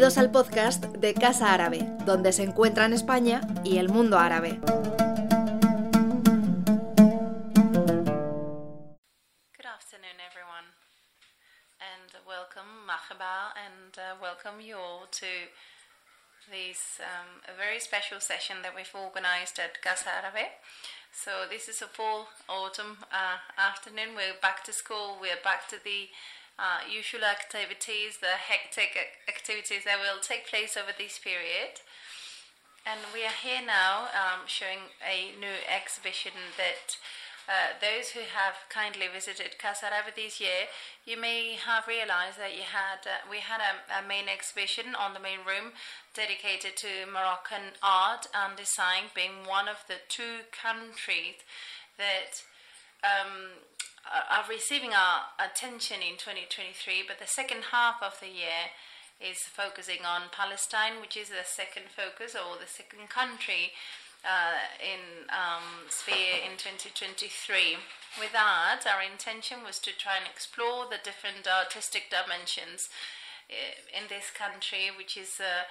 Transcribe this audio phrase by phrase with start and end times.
[0.00, 4.58] Bienvenidos al podcast de Casa Árabe, donde se encuentran España y el mundo árabe.
[9.58, 10.72] Good afternoon, everyone,
[11.84, 15.26] and welcome, marhaba, and uh, welcome you all to
[16.50, 20.48] this um, a very special session that we've organized at Casa Árabe.
[21.12, 24.16] So this is a full autumn uh, afternoon.
[24.16, 25.18] We're back to school.
[25.20, 26.08] We're back to the
[26.58, 28.96] uh, usual activities, the hectic
[29.28, 31.80] activities that will take place over this period.
[32.86, 36.96] And we are here now um, showing a new exhibition that
[37.50, 40.70] uh, those who have kindly visited Casa Árabe this year,
[41.04, 45.14] you may have realized that you had uh, we had a, a main exhibition on
[45.14, 45.72] the main room
[46.14, 51.42] dedicated to Moroccan art and design, being one of the two countries
[51.98, 52.44] that
[53.02, 53.66] um,
[54.08, 57.04] are receiving our attention in 2023.
[57.06, 58.72] But the second half of the year
[59.20, 63.76] is focusing on Palestine, which is the second focus or the second country
[64.24, 67.76] uh, in um, sphere in 2023.
[68.18, 72.88] With that, our intention was to try and explore the different artistic dimensions
[73.48, 75.68] uh, in this country, which is uh,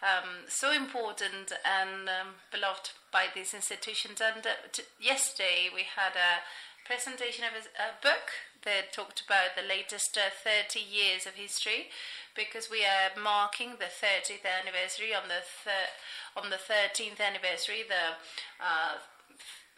[0.00, 4.20] um, so important and um, beloved by these institutions.
[4.20, 6.44] And uh, t- yesterday we had a
[6.90, 8.34] presentation of a, book
[8.66, 11.86] that talked about the latest uh, 30 years of history
[12.34, 15.94] because we are marking the 30th anniversary on the thir-
[16.34, 18.18] on the 13th anniversary the
[18.58, 18.98] uh,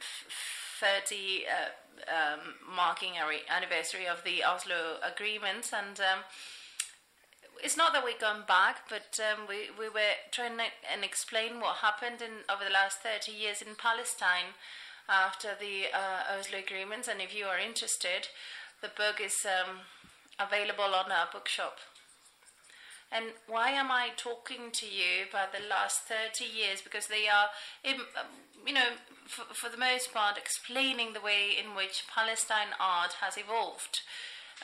[0.01, 1.77] f- 30 uh,
[2.09, 6.25] um, marking our anniversary of the Oslo agreements and um,
[7.63, 11.61] it's not that we're going back, but um, we, we were trying to and explain
[11.61, 14.57] what happened in over the last 30 years in Palestine
[15.09, 17.09] after the uh, Oslo agreements.
[17.09, 18.29] And if you are interested,
[18.81, 19.87] the book is um,
[20.39, 21.79] available on our bookshop.
[23.13, 26.81] And why am I talking to you about the last 30 years?
[26.81, 27.53] Because they are,
[27.85, 28.07] um,
[28.67, 33.37] you know, for, for the most part, explaining the way in which Palestine art has
[33.37, 34.01] evolved.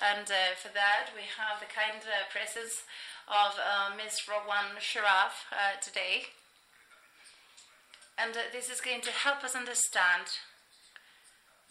[0.01, 2.89] And uh, for that, we have the kind uh, presence
[3.29, 4.25] of uh, Ms.
[4.25, 6.38] Rawan Sharaf uh, today.
[8.19, 10.27] And uh, this is going to help us understand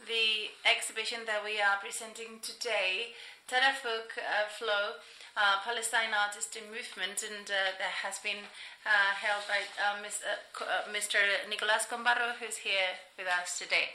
[0.08, 3.12] the exhibition that we are presenting today,
[3.52, 4.96] Tadafuq uh, Flow,
[5.36, 8.48] uh, Palestine Artist in Movement, and uh, that has been
[8.88, 11.20] uh, held by uh, Ms., uh, Mr.
[11.50, 13.92] Nicolas Combarro, who's here with us today.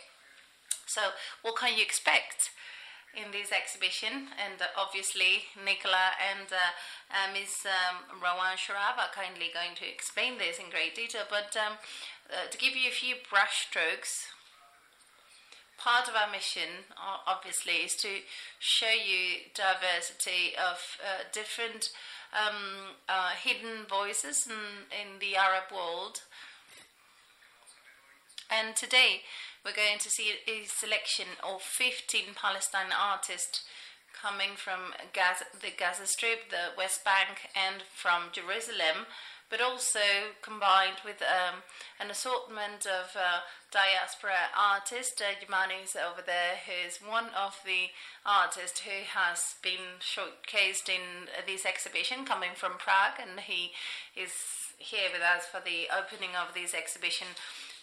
[0.86, 1.00] So,
[1.40, 2.50] what can you expect
[3.16, 4.28] in this exhibition?
[4.36, 6.72] And uh, obviously, Nicola and uh,
[7.12, 7.64] uh, Ms.
[7.64, 11.24] Um, Rawan Sharaf are kindly going to explain this in great detail.
[11.28, 11.76] But um,
[12.30, 14.26] uh, to give you a few brushstrokes,
[15.78, 16.86] part of our mission,
[17.26, 18.08] obviously, is to
[18.58, 21.90] show you diversity of uh, different
[22.32, 26.22] um, uh, hidden voices in, in the Arab world.
[28.50, 29.22] And today
[29.64, 33.64] we're going to see a selection of 15 Palestine artists
[34.12, 39.06] coming from Gaza, the Gaza Strip, the West Bank, and from Jerusalem,
[39.52, 41.60] but also combined with um,
[42.00, 45.20] an assortment of uh, diaspora artists.
[45.20, 45.36] Uh,
[45.84, 47.92] is over there, who is one of the
[48.24, 53.72] artists who has been showcased in this exhibition, coming from Prague, and he
[54.16, 54.32] is
[54.78, 57.28] here with us for the opening of this exhibition.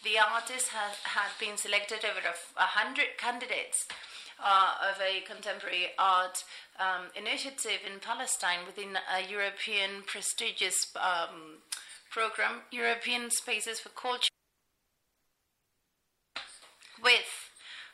[0.03, 2.25] The artist has been selected over
[2.57, 3.85] a hundred candidates
[4.43, 6.43] uh, of a contemporary art
[6.79, 11.59] um, initiative in Palestine within a European prestigious um,
[12.09, 14.29] program, European Spaces for Culture,
[17.03, 17.49] with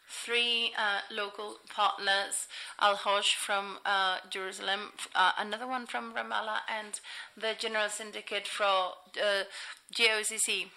[0.07, 2.47] three uh, local partners
[2.81, 6.99] Alhoash from uh, Jerusalem, uh, another one from Ramallah, and
[7.35, 8.63] the General Syndicate for
[9.21, 9.43] uh,
[9.93, 10.67] GUCC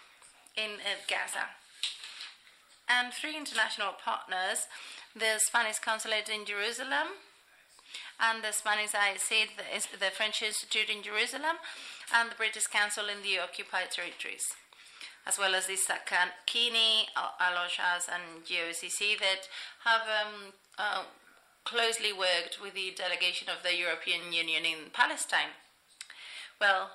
[0.56, 1.46] in uh, Gaza.
[2.88, 4.66] And three international partners
[5.18, 7.18] the Spanish Consulate in Jerusalem,
[8.20, 11.59] and the Spanish IC, the, the French Institute in Jerusalem,
[12.15, 14.47] and the British Council in the occupied territories,
[15.26, 19.48] as well as the Sakakini, Aloshas, and GUCC that
[19.84, 21.03] have um, uh,
[21.64, 25.54] closely worked with the delegation of the European Union in Palestine.
[26.60, 26.91] Well,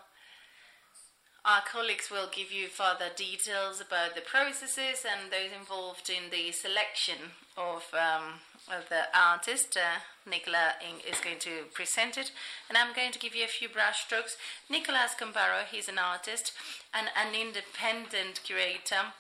[1.46, 6.54] our colleagues will give you further details about the processes and those involved in the
[6.54, 8.40] selection of, um,
[8.72, 9.76] of the artist.
[9.76, 10.74] Uh, Nicola
[11.06, 12.32] is going to present it,
[12.70, 14.38] and I'm going to give you a few brushstrokes.
[14.70, 16.54] Nicolas Combarro, he's an artist
[16.94, 19.12] and an independent curator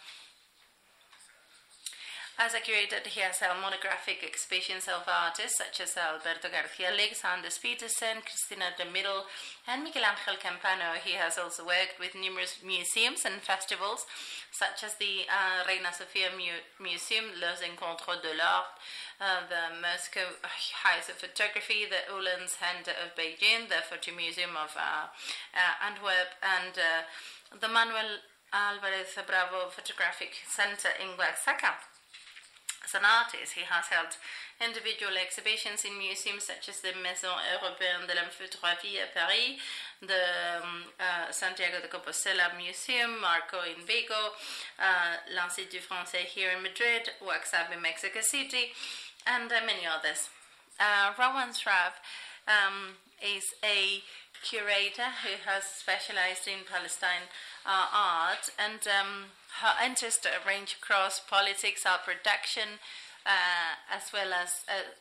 [2.39, 7.23] As a curator, he has held monographic exhibitions of artists such as Alberto Garcia Alix,
[7.23, 9.29] Anders Petersen, Cristina de Middel,
[9.69, 10.97] and Michelangelo Campano.
[10.97, 14.09] He has also worked with numerous museums and festivals,
[14.51, 18.65] such as the uh, Reina Sofia Mu- Museum, Les Rencontres d'Arles,
[19.21, 20.25] uh, the Moscow
[20.81, 25.05] House of Photography, the Ullens Center of Beijing, the Photo Museum of uh,
[25.53, 27.05] uh, Antwerp, and uh,
[27.61, 31.77] the Manuel Alvarez Bravo Photographic Center in Oaxaca.
[32.93, 34.13] An artist, he has held
[34.61, 39.57] individual exhibitions in museums such as the Maison Européenne de la Photographie à Paris,
[40.01, 44.37] the um, uh, Santiago de Compostela Museum, Marco in Vigo,
[44.77, 48.71] uh, l'Institut Français here in Madrid, Waxab in Mexico City,
[49.25, 50.29] and uh, many others.
[50.79, 51.97] Uh, Rawan Sharaf
[52.45, 54.03] um, is a
[54.43, 57.31] curator who has specialized in Palestine
[57.65, 62.79] uh, art, and um, her interests range across politics, art production,
[63.25, 64.97] uh, as well as uh,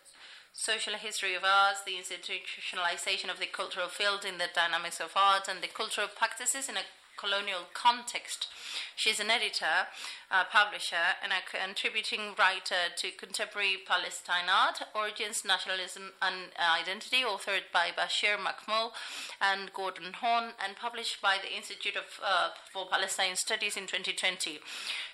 [0.52, 5.49] social history of arts, the institutionalization of the cultural field in the dynamics of art,
[5.49, 8.49] and the cultural practices in a colonial context.
[8.96, 9.88] She's an editor,
[10.32, 17.69] uh, publisher, and a contributing writer to contemporary Palestine art, origins, nationalism, and identity, authored
[17.73, 18.93] by Bashir Makhoul
[19.40, 24.58] and Gordon Hon, and published by the Institute of, uh, for Palestine Studies in 2020.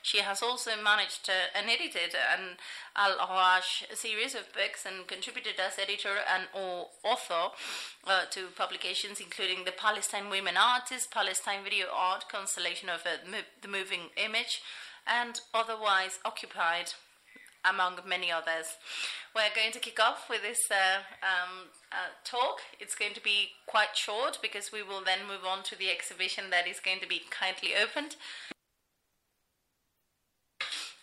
[0.02, 2.56] She has also managed uh, and edited an
[2.96, 7.50] Alhoash series of books and contributed as editor and or author
[8.06, 13.18] uh, to publications including The Palestine Women Artists, Palestine Video Art, Constellation of uh,
[13.60, 14.62] the Moving Image,
[15.08, 16.92] and Otherwise Occupied,
[17.64, 18.76] among many others.
[19.34, 22.60] We're going to kick off with this uh, um, uh, talk.
[22.80, 26.50] It's going to be quite short because we will then move on to the exhibition
[26.50, 28.16] that is going to be kindly opened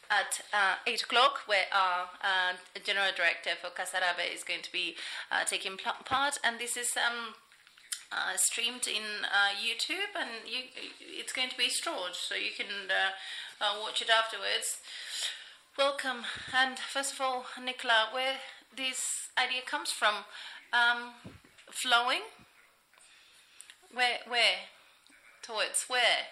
[0.09, 2.53] at uh, 8 o'clock, where our uh,
[2.83, 4.95] general director for Casa Arabe is going to be
[5.31, 7.33] uh, taking part, and this is um,
[8.11, 10.69] uh, streamed in uh, YouTube, and you,
[10.99, 12.89] it's going to be stored, so you can
[13.61, 14.79] uh, watch it afterwards.
[15.77, 16.23] Welcome,
[16.53, 18.37] and first of all, Nicola, where
[18.75, 20.25] this idea comes from,
[20.71, 21.13] um,
[21.69, 22.21] flowing,
[23.93, 24.71] where, where,
[25.41, 26.31] towards where?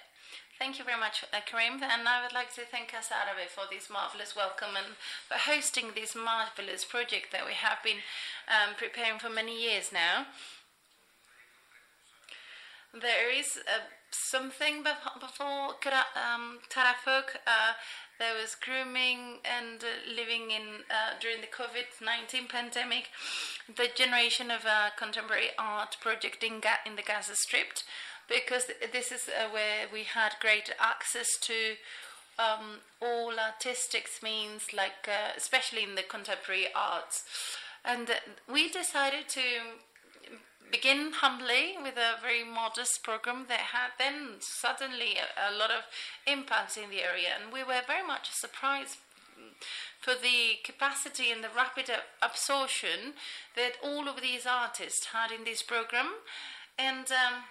[0.59, 3.15] Thank you very much, uh, Karim, and I would like to thank Casa
[3.53, 4.95] for this marvelous welcome and
[5.27, 7.99] for hosting this marvelous project that we have been
[8.47, 10.27] um, preparing for many years now.
[12.93, 13.81] There is uh,
[14.13, 15.75] something before
[16.15, 17.35] um, Tadafuq.
[17.45, 17.73] Uh,
[18.19, 23.09] there was grooming and uh, living in uh, during the COVID nineteen pandemic.
[23.67, 27.73] The generation of a contemporary art project in, Ga- in the Gaza Strip,
[28.29, 31.75] because this is uh, where we had great access to
[32.37, 37.23] um, all artistic means, like uh, especially in the contemporary arts,
[37.83, 38.13] and uh,
[38.51, 39.41] we decided to
[40.71, 45.83] begin humbly with a very modest program that had then suddenly a, a lot of
[46.25, 48.97] impact in the area, and we were very much surprised
[49.99, 51.89] for the capacity and the rapid
[52.21, 53.13] absorption
[53.55, 56.09] that all of these artists had in this program,
[56.77, 57.11] and.
[57.11, 57.43] Um,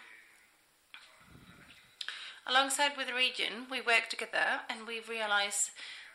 [2.47, 5.71] alongside with the region, we worked together and we realized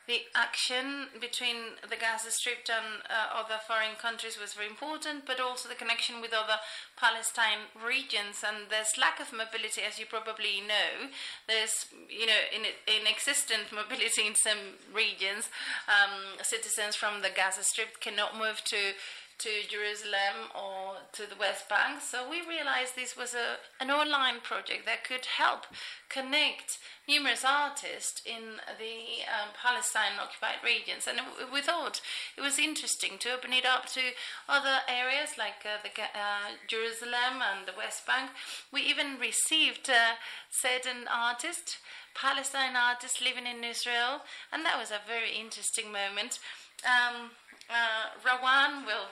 [0.08, 5.40] the action between the Gaza Strip and uh, other foreign countries was very important, but
[5.40, 6.64] also the connection with other
[6.96, 8.40] Palestine regions.
[8.40, 11.12] And there's lack of mobility, as you probably know.
[11.48, 15.52] There's, you know, in, inexistent mobility in some regions.
[15.92, 18.96] Um, citizens from the Gaza Strip cannot move to
[19.40, 22.02] to Jerusalem or to the West Bank.
[22.02, 25.68] So we realized this was a, an online project that could help
[26.10, 31.08] connect numerous artists in the um, Palestine occupied regions.
[31.08, 31.20] And
[31.54, 32.02] we thought
[32.36, 34.02] it was interesting to open it up to
[34.50, 38.32] other areas like uh, the, uh, Jerusalem and the West Bank.
[38.74, 40.18] We even received uh,
[40.50, 41.78] certain artists,
[42.16, 46.40] Palestine artists living in Israel, and that was a very interesting moment.
[46.86, 47.32] Um,
[47.70, 49.12] uh, Rawan will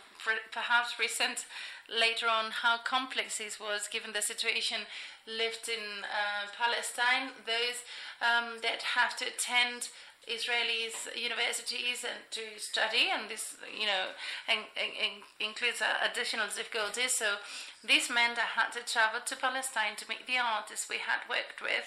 [0.52, 1.46] perhaps present
[1.90, 4.82] later on how complex this was given the situation
[5.28, 7.30] lived in uh, Palestine.
[7.46, 7.86] Those
[8.22, 9.90] um, that have to attend
[10.26, 14.10] Israelis universities and to study, and this, you know,
[14.50, 17.14] in, in, includes additional difficulties.
[17.14, 17.38] So
[17.84, 21.62] this meant I had to travel to Palestine to meet the artists we had worked
[21.62, 21.86] with,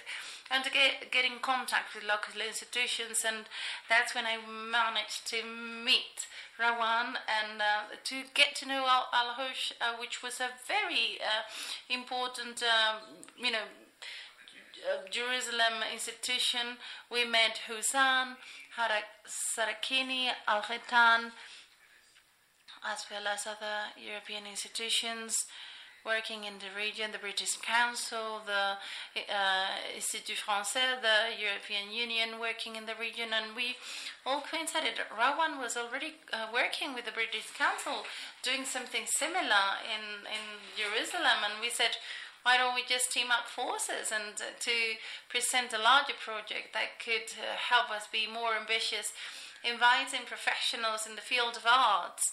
[0.51, 3.25] and to get get in contact with local institutions.
[3.27, 3.49] And
[3.89, 6.27] that's when I managed to meet
[6.59, 11.45] Rawan and uh, to get to know Al, Al uh, which was a very uh,
[11.89, 13.67] important, um, you know
[14.87, 16.79] uh, Jerusalem institution.
[17.11, 18.37] We met Hussan,
[18.77, 21.33] Sakakini, Al Khitan,
[22.85, 25.47] as well as other European institutions
[26.05, 28.79] working in the region, the British Council, the
[29.29, 33.77] uh, Institut Français, the European Union working in the region, and we
[34.25, 35.01] all coincided.
[35.13, 38.05] Rawan was already uh, working with the British Council,
[38.43, 40.45] doing something similar in, in
[40.77, 41.97] Jerusalem, and we said,
[42.43, 44.97] why don't we just team up forces and uh, to
[45.29, 49.13] present a larger project that could uh, help us be more ambitious,
[49.67, 52.33] inviting professionals in the field of arts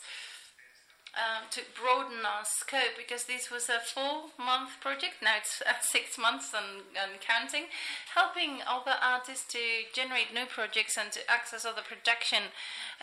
[1.15, 5.74] um, to broaden our scope because this was a four month project, now it's uh,
[5.81, 7.72] six months and, and counting,
[8.13, 12.51] helping other artists to generate new projects and to access other production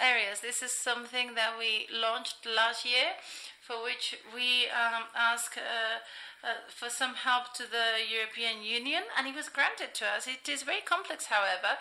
[0.00, 0.40] areas.
[0.40, 3.16] This is something that we launched last year,
[3.60, 5.56] for which we um, ask.
[5.56, 6.04] Uh,
[6.44, 10.26] uh, for some help to the European Union, and it was granted to us.
[10.26, 11.78] It is very complex, however,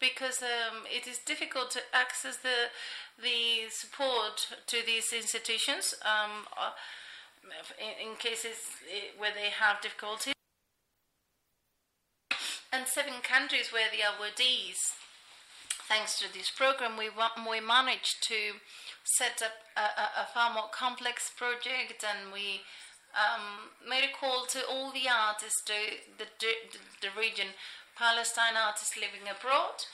[0.00, 2.72] because um, it is difficult to access the
[3.22, 6.72] the support to these institutions um, uh,
[7.78, 8.56] in, in, cases
[8.88, 10.34] eh, where they have difficulties.
[12.72, 14.94] And seven countries where the awardees,
[15.88, 18.62] thanks to this program, we, we managed to
[19.04, 22.62] set up a, a, far more complex project and we
[23.10, 25.72] um, made a call to all the artists, to
[26.16, 26.52] the, the,
[27.02, 27.48] the region,
[28.00, 29.84] Palestine artists living abroad,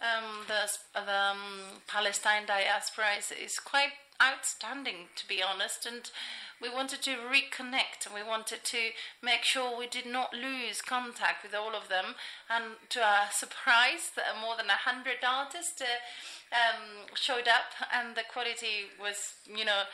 [0.00, 0.64] um, the,
[0.94, 6.10] the um, Palestine diaspora is, is quite outstanding, to be honest, and
[6.60, 11.42] we wanted to reconnect and we wanted to make sure we did not lose contact
[11.42, 12.16] with all of them.
[12.48, 16.00] And to our surprise, more than a hundred artists uh,
[16.56, 19.84] um, showed up, and the quality was, you know,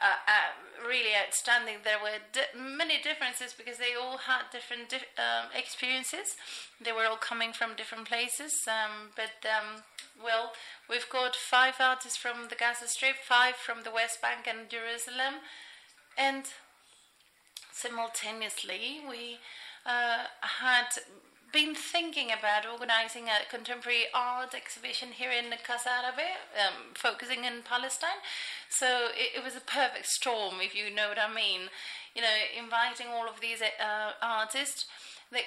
[0.00, 1.76] uh, uh, really outstanding.
[1.84, 6.36] There were di- many differences because they all had different di- um, experiences.
[6.80, 8.52] They were all coming from different places.
[8.66, 9.82] Um, but um,
[10.22, 10.52] well,
[10.88, 15.42] we've got five artists from the Gaza Strip, five from the West Bank and Jerusalem,
[16.18, 16.44] and
[17.72, 19.38] simultaneously we
[19.86, 20.86] uh, had
[21.54, 27.62] been thinking about organizing a contemporary art exhibition here in Casa Arabe, um, focusing in
[27.62, 28.18] Palestine.
[28.68, 31.70] So it, it, was a perfect storm, if you know what I mean.
[32.16, 34.86] You know, inviting all of these uh, artists.
[35.30, 35.46] They,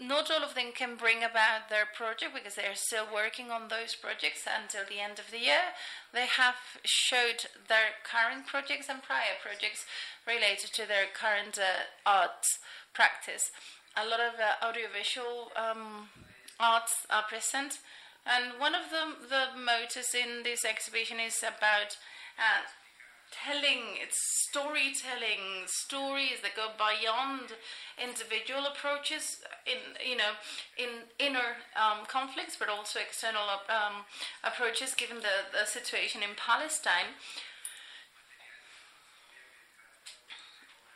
[0.00, 3.66] not all of them can bring about their project because they are still working on
[3.66, 5.74] those projects until the end of the year.
[6.14, 9.82] They have showed their current projects and prior projects
[10.22, 12.28] related to their current uh,
[12.94, 13.50] practice
[13.96, 16.08] a lot of uh, audiovisual um,
[16.58, 17.78] arts are present.
[18.26, 21.96] And one of the, the motives in this exhibition is about
[22.38, 22.68] uh,
[23.32, 24.20] telling, it's
[24.50, 27.54] storytelling, stories that go beyond
[27.96, 30.36] individual approaches in, you know,
[30.76, 34.04] in inner um, conflicts, but also external um,
[34.44, 37.16] approaches given the, the situation in Palestine.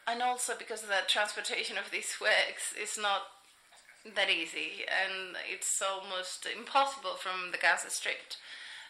[0.06, 3.22] And also because the transportation of these works is not
[4.04, 8.36] that easy and it's almost impossible from the Gaza Strip.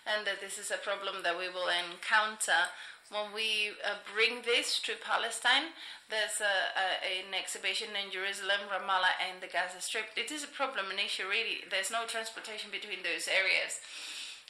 [0.05, 2.69] And that this is a problem that we will encounter
[3.09, 5.73] when we uh, bring this to Palestine.
[6.11, 6.87] There's a, a,
[7.25, 10.13] an exhibition in Jerusalem, Ramallah, and the Gaza Strip.
[10.13, 11.65] It is a problem, an issue really.
[11.71, 13.81] There's no transportation between those areas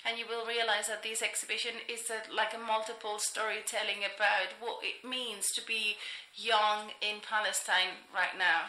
[0.05, 4.85] and you will realize that this exhibition is a, like a multiple storytelling about what
[4.85, 5.97] it means to be
[6.37, 8.69] young in Palestine right now.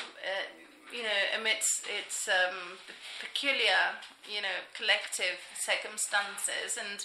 [0.00, 0.48] Uh,
[0.92, 2.78] you know, amidst its um,
[3.18, 7.02] peculiar, you know, collective circumstances, and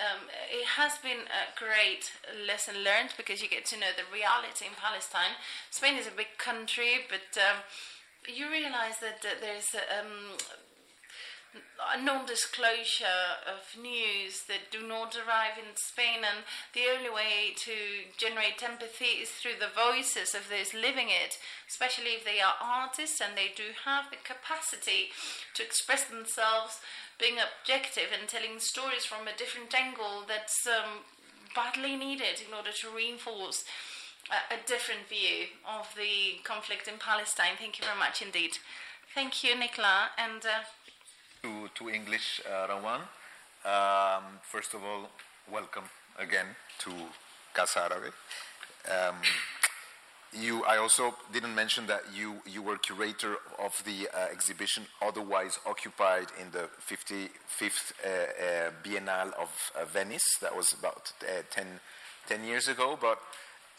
[0.00, 2.10] um, it has been a great
[2.46, 5.38] lesson learned because you get to know the reality in Palestine.
[5.70, 7.62] Spain is a big country, but um,
[8.26, 10.40] you realize that, that there's um,
[12.02, 16.44] non-disclosure of news that do not arrive in Spain, and
[16.74, 22.18] the only way to generate empathy is through the voices of those living it, especially
[22.18, 25.14] if they are artists and they do have the capacity
[25.54, 26.80] to express themselves,
[27.18, 31.06] being objective and telling stories from a different angle that's um,
[31.54, 33.64] badly needed in order to reinforce
[34.30, 37.54] a, a different view of the conflict in Palestine.
[37.58, 38.58] Thank you very much indeed.
[39.14, 40.44] Thank you, Nicola, and.
[40.44, 40.66] Uh,
[41.44, 43.00] to, to English, uh, Rawan.
[43.64, 45.10] Um, first of all,
[45.52, 45.84] welcome
[46.18, 46.46] again
[46.78, 46.90] to
[47.52, 48.12] Casa Arabe.
[48.88, 49.16] Um,
[50.32, 55.58] you, I also didn't mention that you, you were curator of the uh, exhibition Otherwise
[55.66, 60.38] Occupied in the 55th uh, uh, Biennale of uh, Venice.
[60.40, 61.66] That was about uh, 10,
[62.26, 62.98] 10, years ago.
[62.98, 63.18] But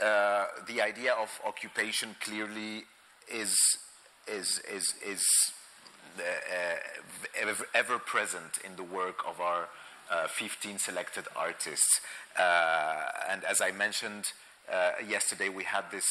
[0.05, 2.83] uh, the idea of occupation clearly
[3.27, 3.55] is
[4.27, 5.23] is is is
[7.39, 9.69] ever, ever present in the work of our
[10.11, 12.01] uh, 15 selected artists.
[12.37, 14.25] Uh, and as I mentioned
[14.71, 16.05] uh, yesterday, we had this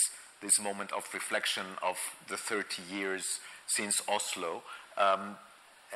[0.45, 1.97] this moment of reflection of
[2.29, 3.25] the 30 years
[3.67, 4.63] since Oslo.
[4.97, 5.37] Um,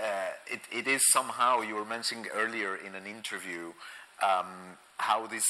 [0.01, 3.73] uh, it, it is somehow, you were mentioning earlier in an interview,
[4.23, 5.45] um, how this,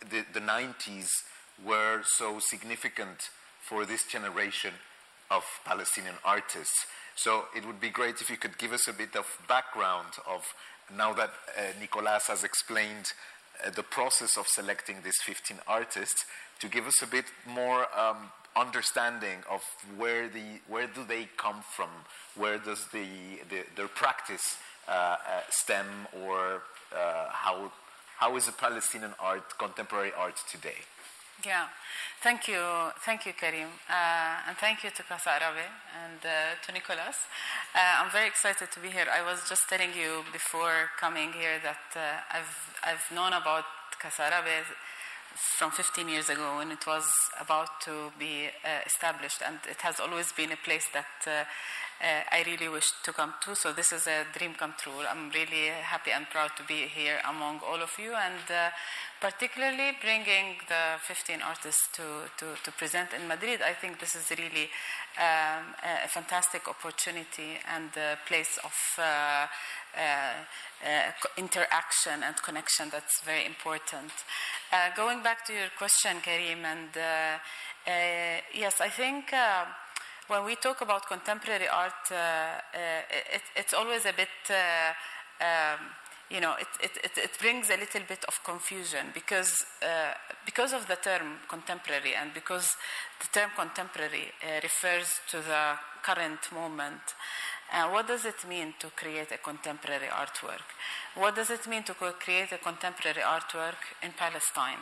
[0.00, 1.08] the, the 90s
[1.64, 4.74] were so significant for this generation
[5.30, 6.86] of Palestinian artists.
[7.18, 10.44] So it would be great if you could give us a bit of background of
[10.96, 13.12] now that uh, Nicolas has explained
[13.66, 16.24] uh, the process of selecting these 15 artists,
[16.60, 19.62] to give us a bit more um, understanding of
[19.96, 21.90] where the where do they come from,
[22.36, 23.06] where does the,
[23.50, 24.56] the their practice
[24.86, 25.16] uh, uh,
[25.50, 25.86] stem,
[26.24, 26.62] or
[26.94, 27.72] uh, how
[28.18, 30.78] how is the Palestinian art contemporary art today?
[31.46, 31.68] Yeah,
[32.20, 32.60] thank you,
[33.06, 35.70] thank you, Karim, uh, and thank you to Casa Arabe
[36.02, 37.14] and uh, to Nicolas.
[37.76, 39.06] Uh, I'm very excited to be here.
[39.06, 43.62] I was just telling you before coming here that uh, I've I've known about
[44.02, 44.66] Casa Arabe
[45.58, 47.06] from 15 years ago when it was
[47.38, 51.46] about to be uh, established, and it has always been a place that
[52.00, 53.56] uh, I really wish to come to.
[53.56, 54.92] So this is a dream come true.
[55.08, 58.70] I'm really happy and proud to be here among all of you, and uh,
[59.20, 63.60] particularly bringing the 15 artists to, to, to, present in Madrid.
[63.62, 64.70] I think this is really
[65.18, 69.46] um, a fantastic opportunity and a place of uh,
[69.98, 70.34] uh,
[70.86, 74.12] uh, interaction and connection that's very important.
[74.72, 76.90] Uh, going back to your question, Karim, and
[78.54, 79.32] yes, I think
[80.28, 84.28] when we talk about contemporary art, it, it's always a bit.
[85.40, 85.80] Um,
[86.30, 90.12] you know, it, it, it, brings a little bit of confusion because, uh,
[90.44, 92.76] because of the term contemporary and because
[93.20, 97.00] the term contemporary uh, refers to the current moment.
[97.72, 100.68] Uh, what does it mean to create a contemporary artwork?
[101.14, 104.80] What does it mean to create a contemporary artwork in Palestine?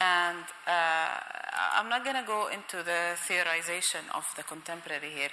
[0.00, 1.18] And uh,
[1.76, 5.30] I'm not going to go into the theorization of the contemporary here.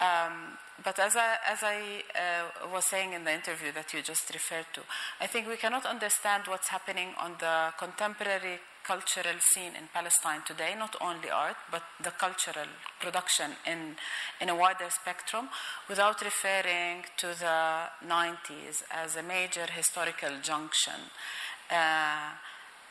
[0.00, 4.32] Um, but as I, as I uh, was saying in the interview that you just
[4.32, 4.80] referred to,
[5.20, 10.74] I think we cannot understand what's happening on the contemporary cultural scene in Palestine today,
[10.78, 12.68] not only art, but the cultural
[13.00, 13.96] production in,
[14.40, 15.48] in a wider spectrum,
[15.88, 21.10] without referring to the 90s as a major historical junction.
[21.68, 22.30] Uh,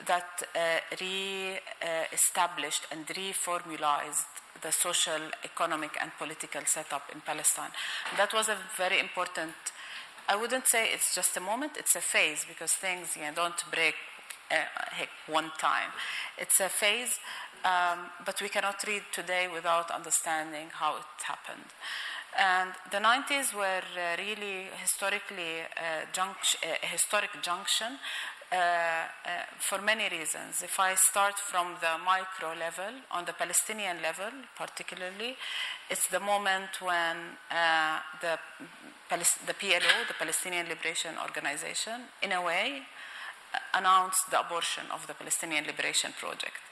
[0.05, 4.25] that uh, re-established and reformulized
[4.61, 7.71] the social, economic, and political setup in Palestine.
[8.17, 9.53] That was a very important.
[10.27, 13.63] I wouldn't say it's just a moment; it's a phase because things you know, don't
[13.71, 13.95] break
[14.51, 15.91] uh, one time.
[16.37, 17.19] It's a phase,
[17.63, 21.69] um, but we cannot read today without understanding how it happened.
[22.37, 27.97] And the 90s were uh, really historically uh, junct- a historic junction
[28.55, 30.61] uh, uh, for many reasons.
[30.63, 35.35] If I start from the micro level, on the Palestinian level particularly,
[35.89, 37.17] it's the moment when
[37.51, 38.39] uh, the,
[39.45, 42.83] the PLO, the Palestinian Liberation Organization, in a way,
[43.73, 46.63] announced the abortion of the Palestinian Liberation Project.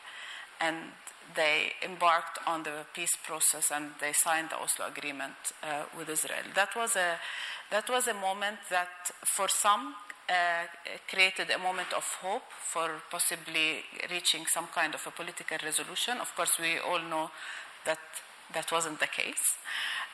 [0.62, 0.78] And
[1.36, 6.48] they embarked on the peace process and they signed the Oslo Agreement uh, with Israel.
[6.56, 7.19] That was a
[7.72, 9.96] that was a moment that, for some,
[10.30, 10.66] uh,
[11.10, 16.18] created a moment of hope for possibly reaching some kind of a political resolution.
[16.20, 17.30] Of course, we all know
[17.86, 18.00] that
[18.54, 19.58] that wasn't the case.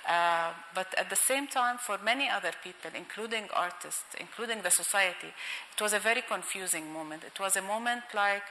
[0.08, 5.28] Uh, but at the same time, for many other people, including artists, including the society,
[5.28, 7.24] it was a very confusing moment.
[7.24, 8.44] It was a moment like,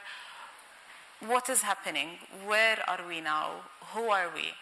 [1.27, 2.19] what is happening?
[2.45, 3.49] Where are we now?
[3.93, 4.53] Who are we?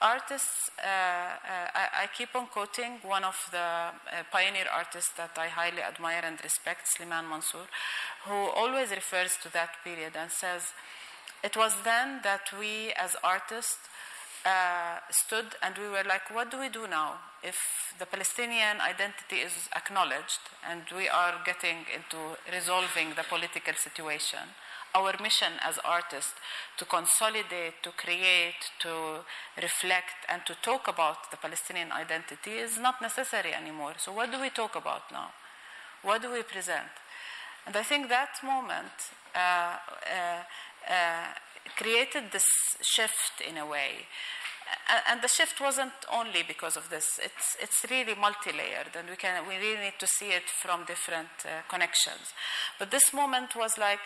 [0.00, 3.92] Artists, uh, uh, I, I, keep on quoting one of the uh,
[4.30, 7.66] pioneer artists that I highly admire and respect, Sliman Mansour,
[8.24, 10.72] who always refers to that period and says,
[11.42, 13.88] It was then that we as artists
[14.46, 17.14] uh, stood and we were like, What do we do now?
[17.42, 24.54] If the Palestinian identity is acknowledged and we are getting into resolving the political situation
[24.98, 26.34] our mission as artists
[26.78, 29.22] to consolidate, to create, to
[29.62, 33.94] reflect, and to talk about the Palestinian identity is not necessary anymore.
[33.98, 35.30] So, what do we talk about now?
[36.02, 36.92] What do we present?
[37.66, 38.96] And I think that moment
[39.34, 40.42] uh, uh,
[40.88, 41.26] uh,
[41.76, 42.48] created this
[42.80, 44.06] shift in a way.
[45.08, 47.06] And the shift wasn't only because of this.
[47.22, 51.32] It's, it's really multi-layered, and we, can, we really need to see it from different
[51.44, 52.32] uh, connections.
[52.78, 54.00] But this moment was like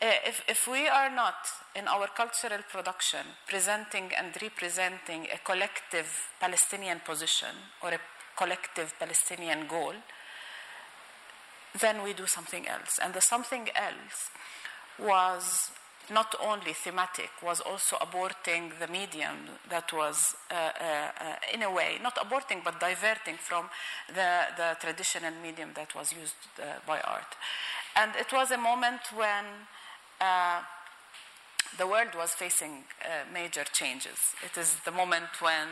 [0.00, 6.08] if, if we are not in our cultural production presenting and representing a collective
[6.40, 8.00] Palestinian position or a
[8.36, 9.94] collective Palestinian goal,
[11.78, 12.98] then we do something else.
[13.02, 14.30] And the something else
[14.98, 15.70] was
[16.10, 19.36] not only thematic, was also aborting the medium
[19.68, 20.84] that was, uh, uh,
[21.20, 23.66] uh, in a way, not aborting, but diverting from
[24.08, 27.36] the, the traditional medium that was used uh, by art.
[27.94, 29.44] And it was a moment when
[30.20, 30.60] uh,
[31.78, 34.34] the world was facing uh, major changes.
[34.44, 35.68] It is the moment when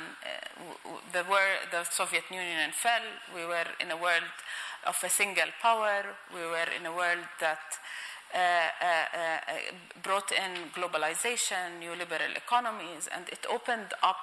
[1.12, 3.02] the, wor- the Soviet Union fell.
[3.34, 4.32] We were in a world
[4.86, 6.04] of a single power.
[6.32, 7.60] We were in a world that
[8.34, 14.20] uh, uh, uh, brought in globalization, new liberal economies, and it opened up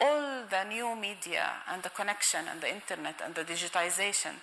[0.00, 4.34] all the new media and the connection and the internet and the digitization.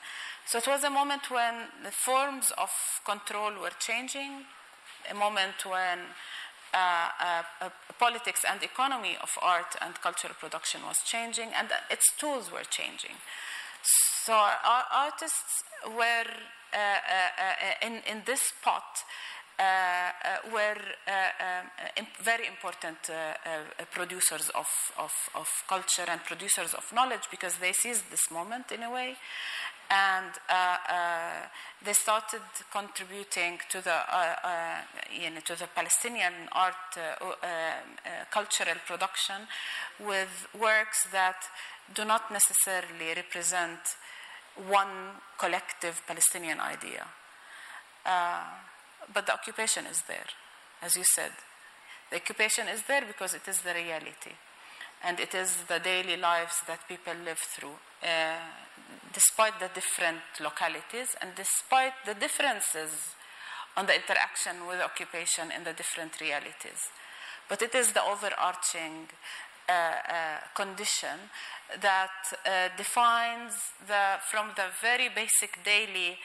[0.46, 2.70] So it was a moment when the forms of
[3.06, 4.46] control were changing,
[5.10, 6.00] a moment when
[6.74, 6.78] uh,
[7.22, 12.52] uh, uh, politics and economy of art and cultural production was changing, and its tools
[12.52, 13.14] were changing.
[14.26, 16.34] So our artists were
[16.74, 19.04] uh, uh, in, in this spot
[20.52, 21.70] were um,
[22.24, 22.98] very important
[23.92, 28.82] producers of, of, of, culture and producers of knowledge because they seized this moment in
[28.82, 29.16] a way
[29.90, 31.48] and uh, uh,
[31.86, 32.42] they started
[32.72, 36.98] contributing to the uh, you know to the Palestinian art
[38.32, 39.48] cultural production
[40.00, 41.38] with works that
[41.94, 43.80] do not necessarily represent
[44.68, 47.06] one collective Palestinian idea.
[48.06, 48.44] Uh,
[49.14, 50.28] but the occupation is there,
[50.82, 51.32] as you said.
[52.10, 54.32] The occupation is there because it is the reality.
[55.04, 58.38] And it is the daily lives that people live through, uh,
[59.14, 63.16] despite the different localities and despite the differences
[63.76, 66.90] on the interaction with occupation in the different realities.
[67.50, 69.10] But it is the overarching
[69.68, 71.30] uh, uh, condition
[71.82, 72.10] that
[72.46, 73.54] uh, defines
[73.88, 76.18] the, from the very basic daily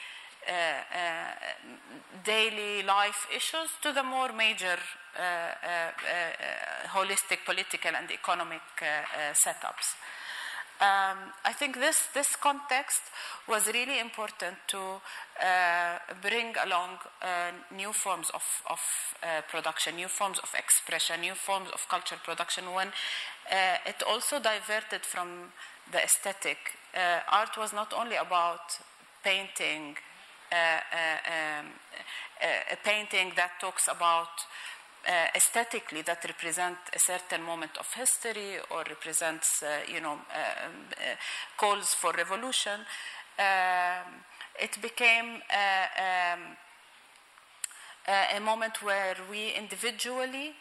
[2.23, 4.77] daily life issues to the more major
[5.15, 5.91] uh,
[6.87, 8.61] holistic political and economic
[9.33, 9.95] setups.
[10.81, 13.01] Um, I think this, this context
[13.49, 18.79] was really important to uh, bring along uh, new forms of, of
[19.21, 22.87] uh, production, new forms of expression, new forms of cultural production when
[23.51, 25.51] uh, it also diverted from
[25.91, 26.57] the aesthetic.
[26.95, 28.79] Uh, art was not only about
[29.21, 30.08] painting, uh,
[30.51, 31.67] um,
[32.41, 34.29] a painting that talks about
[35.07, 40.65] uh, aesthetically that represent a certain moment of history or represents, uh, you know, uh,
[40.65, 41.17] um,
[41.57, 42.81] calls for revolution,
[43.39, 44.13] um,
[44.59, 46.57] it became um,
[48.07, 50.53] a moment where we individually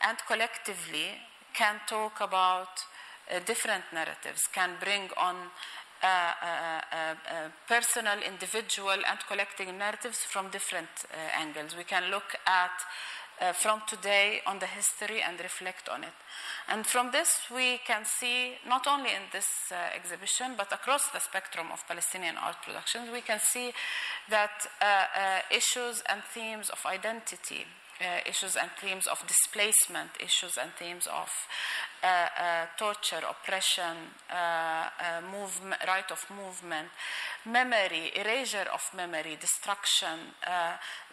[0.00, 1.20] and collectively
[1.52, 2.84] can talk about
[3.30, 5.48] uh, different narratives, can bring on uh, uh,
[7.68, 10.88] personal, individual, and collective narratives from different
[11.38, 11.76] angles.
[11.76, 12.72] We can look at
[13.42, 16.14] uh, from today on the history and reflect on it.
[16.68, 21.18] And from this, we can see, not only in this uh, exhibition, but across the
[21.18, 23.72] spectrum of Palestinian art productions, we can see
[24.30, 27.66] that uh, uh issues and themes of identity.
[28.00, 31.28] Uh, issues and themes of displacement, issues and themes of
[32.02, 33.96] uh, uh, torture, oppression,
[35.30, 36.88] movement, right of movement,
[37.46, 40.18] memory, erasure of memory, destruction.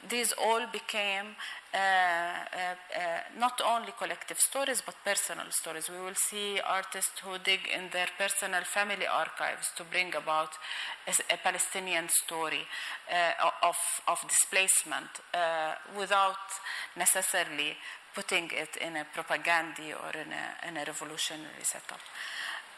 [0.09, 1.35] these all became
[3.37, 5.89] not only collective stories but personal stories.
[5.89, 10.49] We will see artists who dig in their personal family archives to bring about
[11.07, 12.65] a, a Palestinian story
[13.63, 13.77] of,
[14.07, 15.09] of displacement
[15.97, 16.37] without
[16.97, 17.77] necessarily
[18.15, 22.01] putting it in a propaganda or in a, in a revolutionary setup.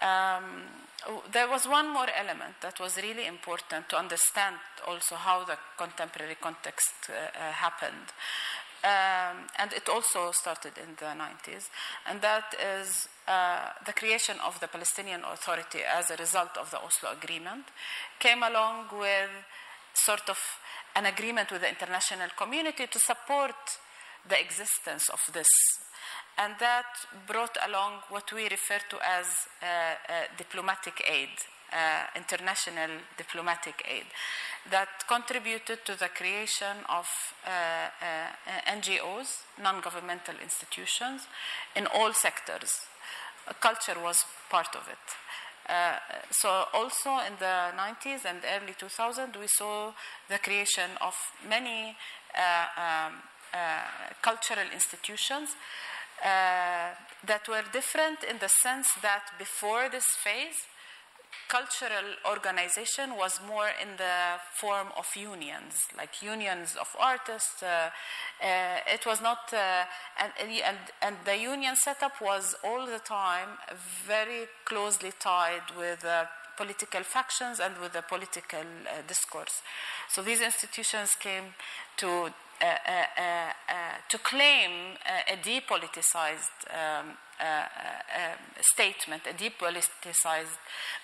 [0.01, 0.65] Um,
[1.31, 4.55] there was one more element that was really important to understand
[4.87, 8.07] also how the contemporary context uh, uh, happened.
[8.83, 11.69] Um, and it also started in the 90s,
[12.09, 16.81] and that is uh, the creation of the Palestinian Authority as a result of the
[16.81, 17.65] Oslo Agreement,
[18.19, 19.29] came along with
[19.93, 20.39] sort of
[20.95, 23.55] an agreement with the international community to support
[24.27, 25.47] the existence of this.
[26.37, 26.85] And that
[27.27, 29.27] brought along what we refer to as
[29.61, 31.29] uh, uh, diplomatic aid,
[31.71, 34.05] uh, international diplomatic aid,
[34.69, 37.07] that contributed to the creation of
[37.45, 41.27] uh, uh, NGOs, non governmental institutions,
[41.75, 42.71] in all sectors.
[43.59, 45.05] Culture was part of it.
[45.67, 45.97] Uh,
[46.31, 49.91] so also in the 90s and early 2000s, we saw
[50.29, 51.15] the creation of
[51.47, 51.95] many
[52.35, 53.13] uh, um,
[54.21, 55.55] cultural institutions
[56.23, 56.93] uh,
[57.25, 60.67] that were different in the sense that before this phase,
[61.47, 67.61] cultural organization was more in the form of unions, like unions of artists.
[67.63, 67.89] Uh,
[68.43, 69.83] uh, it was not, uh,
[70.19, 73.49] and, and, and the union setup was all the time
[74.07, 76.05] very closely tied with
[76.57, 79.61] political factions and with the political uh, discourse.
[80.09, 81.55] So these institutions came
[81.97, 83.49] to uh, uh,
[84.07, 84.95] to claim
[85.33, 87.17] a depoliticized uh, um,
[88.61, 90.57] statement, a depoliticized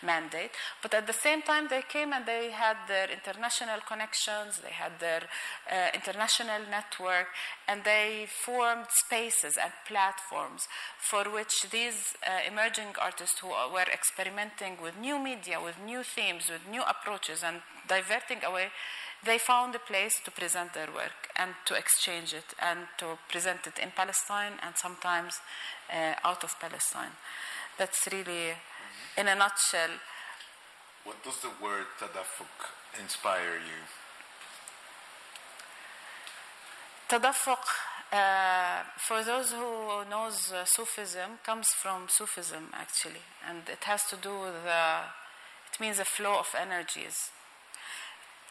[0.04, 0.52] mandate.
[0.82, 5.00] But at the same time, they came and they had their international connections, they had
[5.00, 5.24] their
[5.72, 7.28] uh, international network,
[7.68, 10.68] and they formed spaces and platforms
[11.00, 16.50] for which these uh, emerging artists who were experimenting with new media, with new themes,
[16.50, 18.68] with new approaches, and diverting away
[19.26, 23.66] they found a place to present their work and to exchange it and to present
[23.68, 25.40] it in Palestine and sometimes
[25.92, 27.12] uh, out of Palestine.
[27.78, 28.54] That's really,
[29.18, 30.00] in a nutshell.
[31.04, 33.82] What does the word tadafuq inspire you?
[37.10, 37.64] Tadafuq,
[38.12, 44.18] uh, for those who knows uh, Sufism, comes from Sufism actually, and it has to
[44.18, 45.00] do with the,
[45.72, 47.32] it means a flow of energies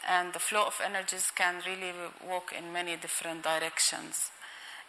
[0.07, 1.93] and the flow of energies can really
[2.27, 4.31] walk in many different directions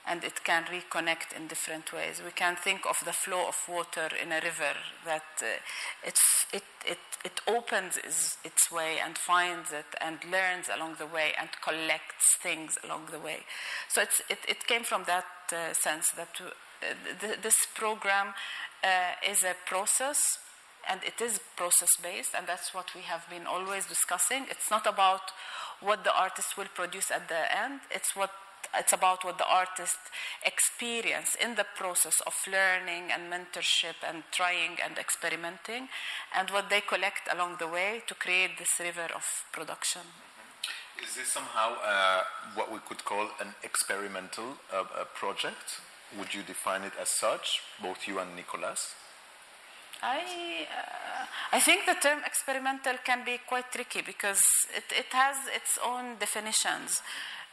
[0.09, 2.23] and it can reconnect in different ways.
[2.25, 5.61] We can think of the flow of water in a river that uh,
[6.07, 6.19] it,
[6.53, 11.33] it, it, it opens its, its, way and finds it and learns along the way
[11.39, 13.41] and collects things along the way.
[13.89, 18.35] So it, it came from that uh, sense that uh, th- this program
[18.83, 20.19] uh, is a process
[20.89, 24.47] and it is process based, and that's what we have been always discussing.
[24.51, 25.33] It's not about
[25.81, 28.31] what the artist will produce at the end, it's what
[28.77, 29.99] it's about what the artist
[30.45, 35.89] experience in the process of learning and mentorship and trying and experimenting
[36.37, 40.03] and what they collect along the way to create this river of production.
[41.03, 42.23] Is this somehow uh,
[42.57, 45.81] what we could call an experimental uh, project?
[46.19, 48.95] Would you define it as such both you and nicolas
[50.03, 54.41] I, uh, I think the term experimental can be quite tricky because
[54.77, 57.03] it, it has its own definitions.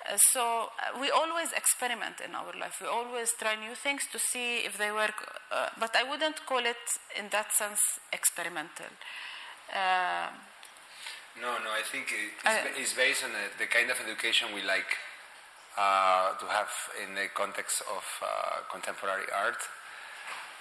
[0.05, 2.77] Uh, so uh, we always experiment in our life.
[2.81, 6.60] We always try new things to see if they work, uh, but I wouldn't call
[6.60, 6.86] it
[7.17, 7.81] in that sense
[8.13, 8.93] experimental.
[9.73, 10.29] Uh,
[11.41, 14.88] no, no, I think it's, it's based on the, the, kind of education we like
[15.77, 16.69] uh, to have
[17.03, 18.03] in the context of
[18.71, 19.58] contemporary art.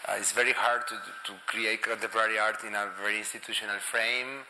[0.06, 4.44] Uh, it's very hard to, to create contemporary art in a very institutional frame.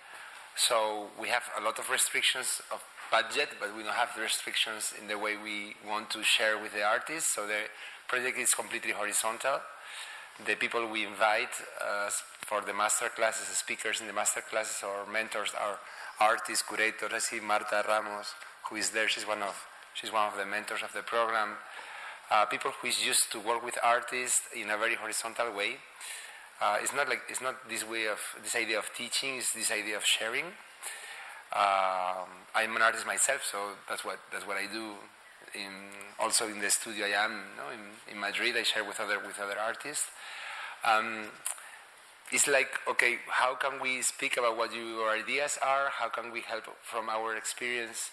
[0.56, 4.92] So we have a lot of restrictions of budget, but we don't have the restrictions
[5.00, 7.34] in the way we want to share with the artists.
[7.34, 7.70] So the
[8.08, 9.60] project is completely horizontal.
[10.44, 12.10] The people we invite uh,
[12.42, 15.78] for the master classes, the speakers in the master classes, or mentors are
[16.18, 17.12] artists, curators.
[17.14, 18.34] I see Marta Ramos,
[18.68, 19.08] who is there.
[19.08, 19.54] She's one of
[19.94, 21.54] she's one of the mentors of the program
[22.30, 25.76] uh, people who is used to work with artists in a very horizontal way.
[26.60, 29.36] Uh, it's not like it's not this way of this idea of teaching.
[29.36, 30.46] It's this idea of sharing.
[31.52, 33.58] Um, I'm an artist myself, so
[33.88, 34.94] that's what that's what I do.
[35.54, 35.70] In,
[36.18, 39.18] also in the studio I am you know, in, in, Madrid, I share with other
[39.20, 40.06] with other artists.
[40.84, 41.26] Um,
[42.32, 45.90] it's like okay, how can we speak about what your ideas are?
[45.90, 48.10] How can we help from our experience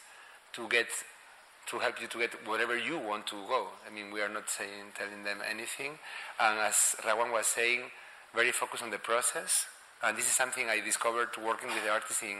[0.54, 0.88] to get
[1.68, 3.68] to help you to get wherever you want to go.
[3.88, 6.00] I mean, we are not saying telling them anything.
[6.40, 7.82] And as Rawan was saying,
[8.34, 9.66] very focused on the process.
[10.04, 12.38] And this is something I discovered working with the artists in,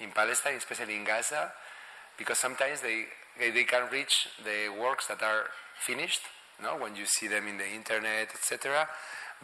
[0.00, 1.52] in Palestine, especially in Gaza,
[2.16, 3.04] because sometimes they,
[3.38, 5.44] they can reach the works that are
[5.78, 6.22] finished,
[6.58, 8.88] you know, when you see them in the internet, etc.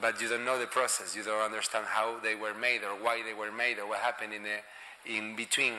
[0.01, 1.15] But you don't know the process.
[1.15, 4.33] You don't understand how they were made or why they were made or what happened
[4.33, 4.59] in the
[5.05, 5.75] in between.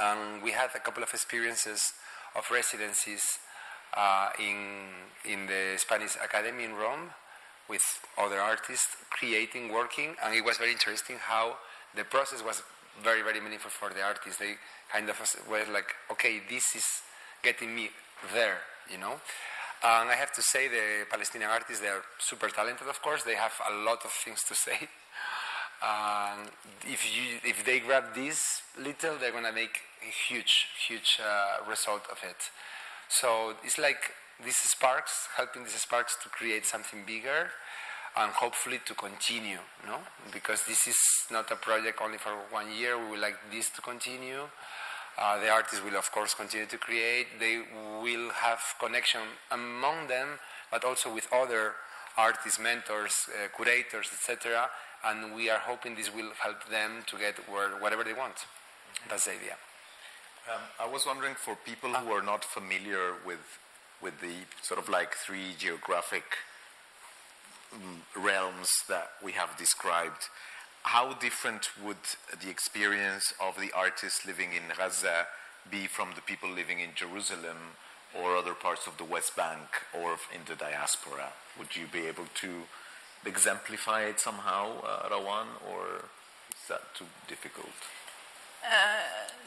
[0.00, 1.92] And we had a couple of experiences
[2.36, 3.22] of residencies
[3.96, 4.56] uh, in,
[5.24, 7.10] in the Spanish Academy in Rome
[7.68, 7.82] with
[8.18, 11.56] other artists creating, working, and it was very interesting how
[11.96, 12.62] the process was
[13.02, 14.38] very, very meaningful for the artists.
[14.38, 14.54] They
[14.92, 15.16] kind of
[15.48, 16.84] were like, okay, this is
[17.42, 17.90] getting me
[18.34, 18.58] there,
[18.90, 19.20] you know.
[19.82, 23.22] And I have to say, the Palestinian artists, they are super talented, of course.
[23.22, 24.76] They have a lot of things to say.
[25.82, 26.50] And
[26.84, 29.80] if, you, if they grab this little, they're going to make
[30.28, 32.50] huge, huge uh, result of it.
[33.08, 37.50] So it's like these sparks, helping these sparks to create something bigger
[38.16, 39.98] and hopefully to continue, no?
[40.32, 40.96] Because this is
[41.30, 42.98] not a project only for one year.
[42.98, 44.48] We would like this to continue.
[45.18, 47.26] Uh, the artists will, of course, continue to create.
[47.38, 47.62] They
[48.02, 50.38] will have connection among them,
[50.70, 51.74] but also with other
[52.16, 54.70] artists, mentors, uh, curators, etc.
[55.04, 58.46] And we are hoping this will help them to get where, whatever they want.
[59.08, 59.56] That's the idea.
[60.50, 63.58] Um, I was wondering for people who are not familiar with
[64.02, 66.24] with the sort of like three geographic
[67.74, 70.28] um, realms that we have described,
[70.84, 71.98] how different would
[72.42, 75.26] the experience of the artists living in Gaza
[75.70, 77.76] be from the people living in Jerusalem
[78.18, 81.28] or other parts of the West Bank or in the diaspora?
[81.58, 82.62] Would you be able to
[83.26, 86.06] exemplify it somehow, uh, Rawan, or
[86.50, 87.76] is that too difficult?
[88.62, 89.00] Uh,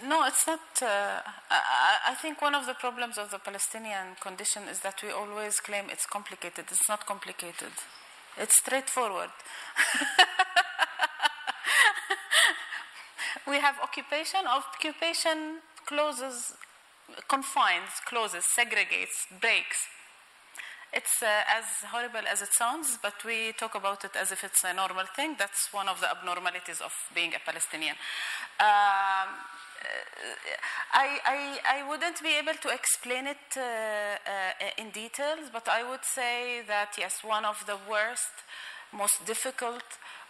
[0.07, 0.59] no, it's not.
[0.81, 5.11] Uh, I, I, think one of the problems of the Palestinian condition is that we
[5.11, 6.65] always claim it's complicated.
[6.71, 7.73] It's not complicated,
[8.37, 9.29] it's straightforward.
[13.47, 16.55] we have occupation, occupation closes,
[17.27, 19.77] confines, closes, segregates, breaks.
[20.93, 24.63] It's uh, as horrible as it sounds, but we talk about it as if it's
[24.63, 25.35] a normal thing.
[25.39, 27.95] That's one of the abnormalities of being a Palestinian.
[28.59, 29.29] Um,
[30.93, 35.87] I, I, I, wouldn't be able to explain it uh, uh, in details, but I
[35.89, 38.45] would say that yes, one of the worst,
[38.93, 39.83] most difficult,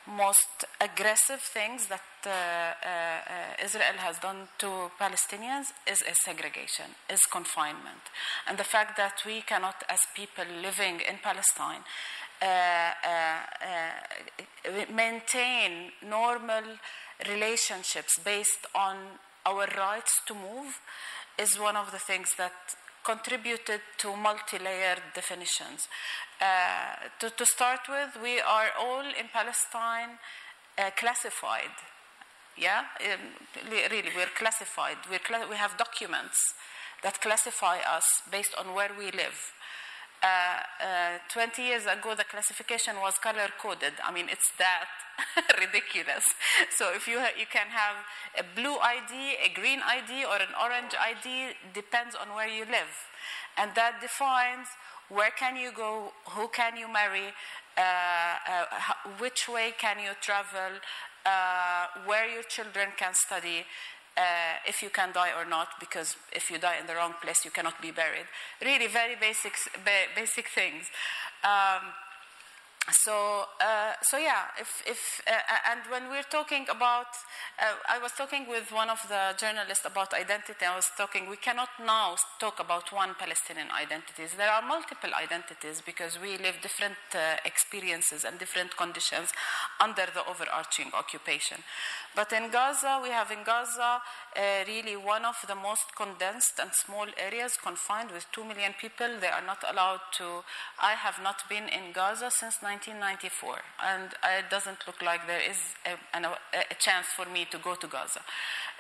[0.08, 7.22] most aggressive things that uh, uh, Israel has done to Palestinians is a segregation, is
[7.32, 8.04] confinement.
[8.48, 11.84] And the fact that we cannot, as people living in Palestine,
[12.42, 16.64] uh, uh, uh maintain normal
[17.30, 18.98] relationships based on
[19.46, 20.80] our rights to move
[21.38, 22.54] is one of the things that
[23.04, 25.88] contributed to multi-layered definitions.
[26.44, 30.20] Uh, to, to, start with, we are all in Palestine
[30.78, 31.72] uh, classified.
[32.58, 34.98] Yeah, um, really, we're classified.
[35.10, 36.36] We're we have documents
[37.02, 39.40] that classify us based on where we live.
[40.22, 43.94] Uh, uh, 20 years ago, the classification was color coded.
[44.04, 44.92] I mean, it's that
[45.60, 46.26] ridiculous.
[46.76, 48.04] So if you ha- you can have
[48.36, 52.92] a blue ID, a green ID, or an orange ID, depends on where you live,
[53.56, 54.68] and that defines
[55.10, 57.34] where can you go, who can you marry,
[57.78, 58.66] uh, uh
[59.20, 60.80] which way can you travel,
[61.26, 63.66] uh, where your children can study
[64.18, 64.22] uh,
[64.68, 67.52] if you can die or not, because if you die in the wrong place, you
[67.52, 68.28] cannot be buried.
[68.62, 70.86] Really, very basic, ba- basic things.
[71.44, 71.90] Um,
[72.92, 77.08] so uh, so yeah if, if uh, and when we're talking about
[77.60, 80.66] uh, i was talking with one of the journalists about identity.
[80.66, 84.34] I was talking we cannot now talk about one palestinian identities.
[84.36, 89.30] There are multiple identities because we live different uh, experiences and different conditions
[89.80, 91.64] under the overarching occupation.
[92.16, 94.02] But in gaza we have in gaza
[94.36, 99.08] uh, really one of the most condensed and small areas confined with 2 million people.
[99.22, 100.44] They are not allowed to
[100.80, 104.10] i have not been in gaza since 1994, and
[104.40, 108.22] it doesn't look like there is a, a chance for me to go to Gaza.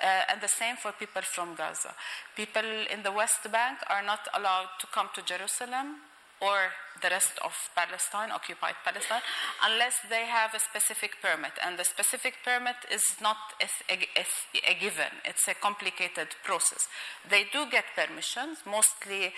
[0.02, 1.94] Uh, and the same for people from Gaza.
[2.36, 6.02] People in the West Bank are not allowed to come to Jerusalem
[6.42, 9.22] or the rest of Palestine, occupied Palestine,
[9.64, 11.52] unless they have a specific permit.
[11.66, 13.98] And the specific permit is not a, a,
[14.72, 16.88] a, given, it's a complicated process.
[17.30, 19.34] They do get permissions, mostly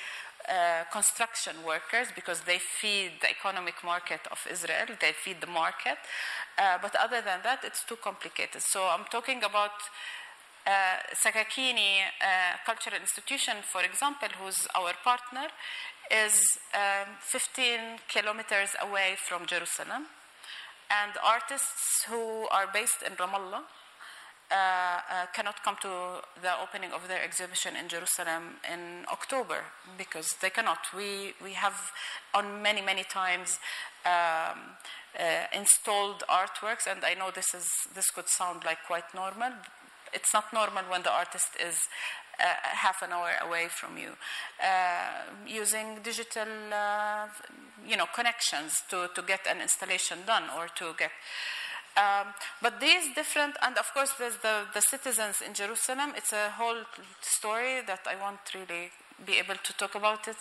[0.47, 5.97] uh, construction workers because they feed the economic market of Israel, they feed the market.
[6.57, 8.61] Uh, but other than that, it's too complicated.
[8.61, 9.75] So I'm talking about
[10.65, 15.47] uh, Sakakini uh, Cultural Institution, for example, who's our partner,
[16.11, 16.39] is
[16.73, 20.05] um, 15 kilometers away from Jerusalem.
[20.89, 23.63] And artists who are based in Ramallah
[24.49, 29.63] cannot come to the opening of their exhibition in Jerusalem in October
[29.97, 30.79] because they cannot.
[30.95, 31.91] We, we have
[32.33, 33.59] on many, many times
[34.05, 34.75] um,
[35.19, 39.51] uh, installed artworks, and I know this, is, this could sound like quite normal.
[40.13, 41.79] It's not normal when the artist is
[42.39, 44.11] uh, half an hour away from you,
[44.61, 47.27] uh, using digital, uh,
[47.87, 51.11] you know, connections to, to get an installation done or to get
[51.97, 56.13] um, but these different, and of course, there's the, the citizens in Jerusalem.
[56.15, 56.83] It's a whole
[57.21, 58.91] story that I won't really
[59.23, 60.35] be able to talk about it.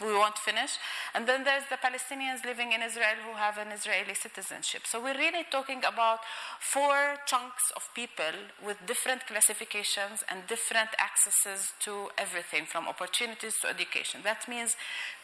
[0.00, 0.76] We won't finish.
[1.14, 4.82] And then there's the Palestinians living in Israel who have an Israeli citizenship.
[4.84, 6.20] So we're really talking about
[6.60, 13.68] four chunks of people with different classifications and different accesses to everything from opportunities to
[13.68, 14.20] education.
[14.24, 14.76] That means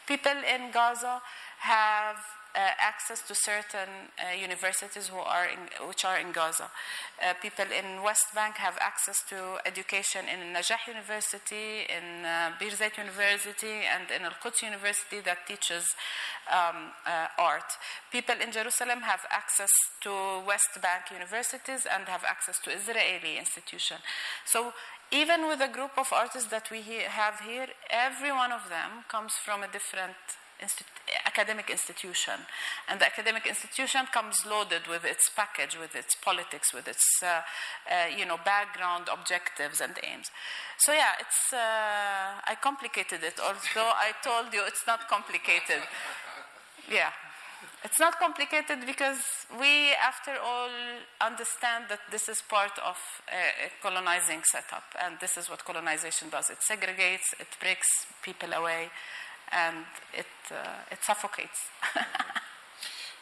[0.07, 1.21] people in Gaza
[1.59, 2.17] have
[2.55, 6.69] access to certain uh, universities who are in, which are in Gaza.
[7.21, 12.97] Uh, people in West Bank have access to education in Najah University, in uh, Birzeit
[12.97, 15.83] University, and in Al-Quds University that teaches
[16.51, 17.69] um, uh, art.
[18.11, 20.11] People in Jerusalem have access to
[20.45, 24.01] West Bank universities and have access to Israeli institutions.
[24.45, 24.73] So
[25.11, 29.33] even with a group of artists that we have here, every one of them comes
[29.33, 30.15] from a different
[31.25, 32.33] academic institution.
[32.87, 37.41] And the academic institution comes loaded with its package, with its politics, with its, uh,
[37.91, 40.27] uh, you know, background, objectives, and aims.
[40.77, 45.83] So yeah, it's, uh, I complicated it, although I told you it's not complicated.
[46.89, 47.11] Yeah.
[47.83, 49.21] It's not complicated because
[49.59, 50.69] we, after all,
[51.21, 52.97] understand that this is part of
[53.29, 56.49] a, colonizing setup, and this is what colonization does.
[56.49, 57.87] It segregates, it breaks
[58.23, 58.89] people away,
[59.51, 61.69] and it, uh, it suffocates.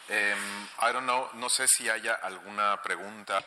[0.10, 3.44] um, I don't know, no sé si haya alguna pregunta.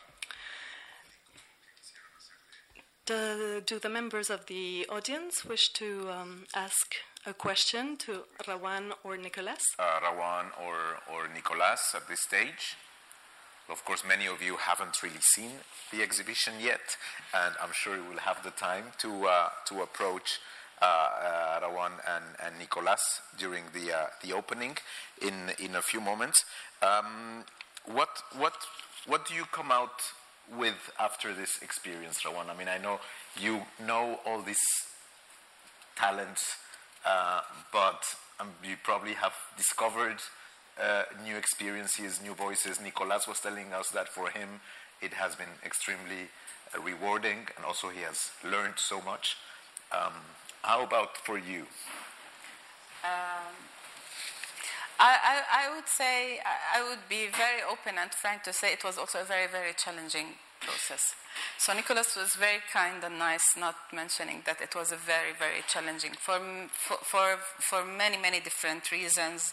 [3.06, 8.92] Do, do the members of the audience wish to um, ask a question to Rawan
[9.04, 9.62] or Nicolas?
[9.78, 12.76] Uh, Rawan or, or Nicolas at this stage.
[13.68, 15.50] Of course, many of you haven't really seen
[15.92, 16.96] the exhibition yet,
[17.34, 20.40] and I'm sure you will have the time to, uh, to approach
[20.82, 23.00] Rawan and, and Nicolas
[23.38, 24.76] during the, uh, the opening
[25.22, 26.44] in, in a few moments.
[26.82, 27.44] Um,
[27.86, 28.08] what,
[28.38, 28.54] what,
[29.06, 30.00] what do you come out
[30.56, 32.50] with after this experience, Rawan?
[32.50, 33.00] I mean, I know
[33.40, 34.64] you know all these
[35.96, 36.56] talents,
[37.04, 37.40] uh,
[37.72, 38.02] but
[38.40, 40.18] um, you probably have discovered
[40.82, 42.80] uh, new experiences, new voices.
[42.80, 44.60] Nicolas was telling us that for him
[45.00, 46.28] it has been extremely
[46.74, 49.36] uh, rewarding, and also he has learned so much.
[49.92, 50.12] Um,
[50.66, 51.62] how about for you?
[53.06, 53.54] Um,
[54.98, 58.82] I, I, I, would say, I would be very open and frank to say it
[58.82, 61.14] was also a very, very challenging process.
[61.58, 65.62] So Nicholas was very kind and nice, not mentioning that it was a very, very
[65.68, 66.38] challenging for,
[66.76, 69.52] for, for, many, many different reasons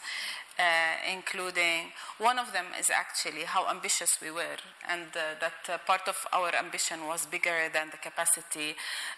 [0.60, 4.58] uh, including one of them is actually how ambitious we were,
[4.88, 8.76] and uh, that uh, part of our ambition was bigger than the capacity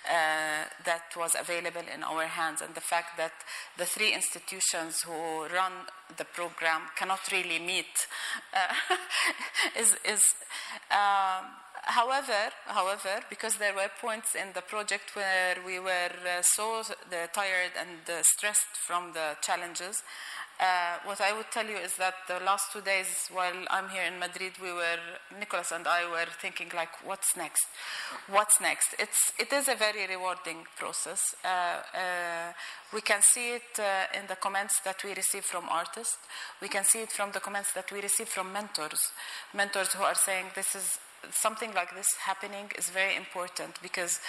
[0.07, 3.33] uh, that was available in our hands, and the fact that
[3.77, 5.73] the three institutions who run
[6.17, 8.07] the program cannot really meet
[8.53, 8.73] uh,
[9.79, 9.95] is.
[10.05, 10.21] is
[10.91, 11.45] um,
[11.85, 16.83] however, however, because there were points in the project where we were uh, so
[17.33, 20.01] tired and stressed from the challenges,
[20.59, 24.03] uh, what I would tell you is that the last two days while I'm here
[24.03, 24.99] in Madrid, we were,
[25.37, 27.65] Nicolas and I were thinking like, what's next?
[28.29, 28.95] What's next?
[28.97, 31.35] It's, it is a very rewarding process.
[31.43, 32.53] Uh, uh,
[32.93, 36.17] we can see it uh, in the comments that we receive from artists.
[36.61, 38.99] We can see it from the comments that we receive from mentors.
[39.53, 40.99] Mentors who are saying this is
[41.31, 44.19] something like this happening is very important because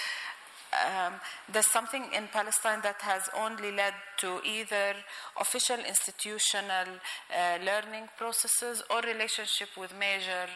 [0.85, 1.15] um,
[1.53, 4.95] there's something in Palestine that has only led to either
[5.41, 6.89] official institutional
[7.31, 10.47] uh, learning processes or relationship with major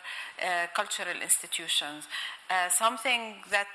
[0.42, 2.04] uh, cultural institutions.
[2.50, 3.66] Uh, something that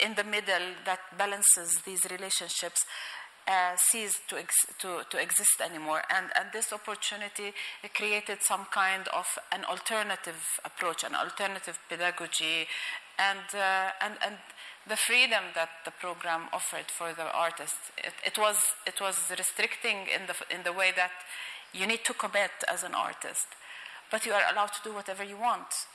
[0.00, 2.84] in the middle that balances these relationships
[3.46, 6.02] uh, ceased to, ex- to, to, exist anymore.
[6.14, 7.52] And, and this opportunity
[7.94, 12.66] created some kind of an alternative approach, an alternative pedagogy,
[13.18, 14.36] and, uh, and, and
[14.88, 17.90] the freedom that the program offered for the artists.
[17.98, 21.12] It, it, was, it was restricting in the, in the way that
[21.72, 23.46] you need to commit as an artist,
[24.10, 25.86] but you are allowed to do whatever you want.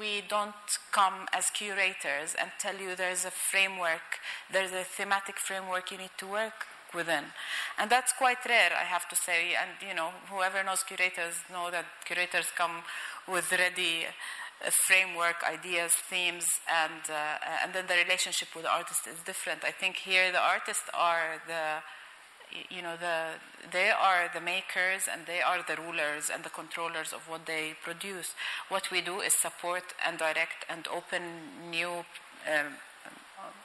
[0.00, 0.54] We don't
[0.92, 4.20] come as curators and tell you there's a framework,
[4.50, 7.24] there's a thematic framework you need to work within.
[7.78, 9.54] And that's quite rare, I have to say.
[9.54, 12.82] And, you know, whoever knows curators know that curators come
[13.26, 14.06] with ready
[14.86, 19.64] framework, ideas, themes, and uh, and then the relationship with the artist is different.
[19.64, 21.82] I think here the artists are the
[22.70, 23.40] you know the
[23.72, 27.74] they are the makers and they are the rulers and the controllers of what they
[27.82, 28.34] produce.
[28.68, 32.04] What we do is support and direct and open new
[32.46, 32.78] um,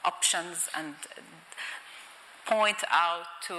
[0.04, 0.94] options and
[2.46, 3.54] point out to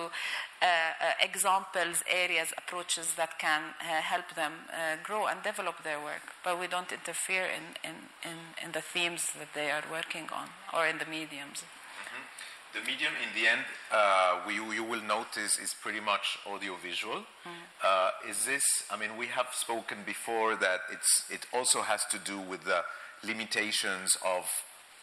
[0.61, 5.99] uh, uh, examples, areas, approaches that can uh, help them uh, grow and develop their
[5.99, 6.21] work.
[6.43, 10.49] But we don't interfere in, in, in, in, the themes that they are working on
[10.71, 11.63] or in the mediums.
[11.63, 12.79] Mm-hmm.
[12.79, 13.61] The medium, in the end,
[13.91, 17.25] uh, we, you will notice is pretty much audiovisual.
[17.43, 18.29] Mm.
[18.29, 22.39] is this, I mean, we have spoken before that it's, it also has to do
[22.39, 22.83] with the
[23.23, 24.45] limitations of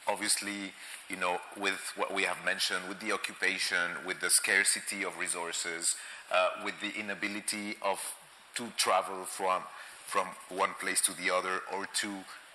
[0.08, 0.72] obviously,
[1.08, 5.86] you know, with what we have mentioned, with the occupation, with the scarcity of resources,
[6.32, 7.98] uh, with the inability of
[8.54, 9.62] to travel from
[10.06, 12.08] from one place to the other or to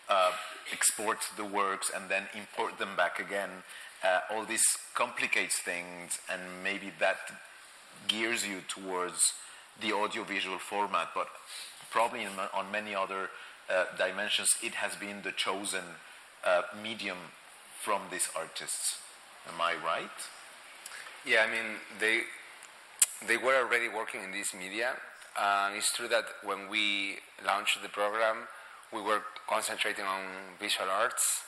[0.10, 0.32] uh,
[0.72, 3.50] export the works and then import them back again.
[4.04, 4.64] Uh, all this
[4.96, 7.18] complicates things, and maybe that
[8.08, 9.34] gears you towards
[9.80, 11.10] the audiovisual format.
[11.14, 11.28] But
[11.92, 13.30] probably in, on many other
[13.70, 15.84] uh, dimensions, it has been the chosen
[16.44, 17.18] uh, medium
[17.84, 19.00] from these artists.
[19.52, 20.18] Am I right?
[21.26, 21.70] Yeah, I mean
[22.00, 22.22] they
[23.28, 24.96] they were already working in this media,
[25.40, 28.48] and it's true that when we launched the program,
[28.96, 30.22] we were concentrating on
[30.60, 31.44] visual arts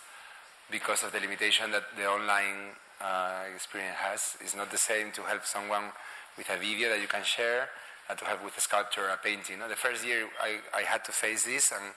[0.70, 4.22] because of the limitation that the online uh, experience has.
[4.42, 5.92] It's not the same to help someone
[6.38, 7.70] with a video that you can share
[8.10, 9.56] and to help with a sculpture, or a painting.
[9.56, 11.94] You know, The first year I, I had to face this, and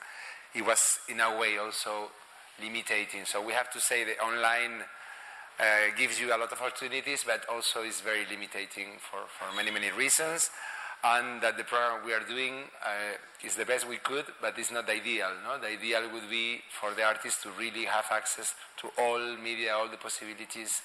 [0.55, 0.79] it was
[1.09, 2.09] in a way also
[2.61, 3.25] limiting.
[3.25, 4.83] So we have to say the online
[5.59, 5.63] uh,
[5.97, 9.91] gives you a lot of opportunities, but also is very limiting for, for many, many
[9.91, 10.49] reasons
[11.03, 14.71] and that the program we are doing uh, is the best we could, but it's
[14.71, 15.31] not ideal.
[15.43, 15.57] No?
[15.57, 19.87] The ideal would be for the artists to really have access to all media, all
[19.87, 20.81] the possibilities,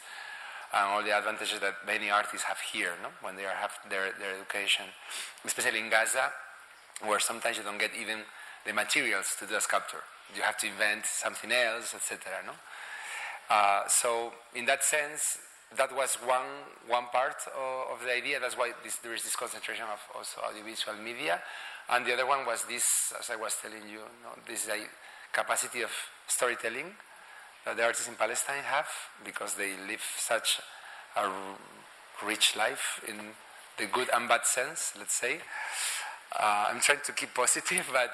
[0.72, 3.08] and all the advantages that many artists have here no?
[3.22, 4.86] when they have their, their education,
[5.44, 6.30] especially in Gaza,
[7.04, 8.20] where sometimes you don't get even
[8.64, 10.02] the materials to do a sculpture.
[10.34, 12.18] You have to invent something else, etc.
[12.46, 12.52] No?
[13.50, 15.38] Uh, so, in that sense,
[15.76, 18.40] that was one, one part of, of the idea.
[18.40, 21.40] That's why this, there is this concentration of also audiovisual media.
[21.88, 22.84] And the other one was this,
[23.18, 24.68] as I was telling you, know, this
[25.32, 25.90] capacity of
[26.26, 26.94] storytelling
[27.64, 28.88] that the artists in Palestine have
[29.24, 30.60] because they live such
[31.16, 31.28] a
[32.24, 33.16] rich life in
[33.78, 35.40] the good and bad sense, let's say.
[36.38, 38.10] Uh, I'm trying to keep positive, but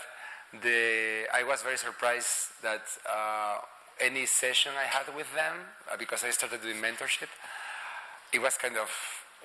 [0.62, 3.58] the, I was very surprised that uh,
[4.00, 5.56] any session I had with them,
[5.90, 7.28] uh, because I started doing mentorship,
[8.32, 8.88] it was kind of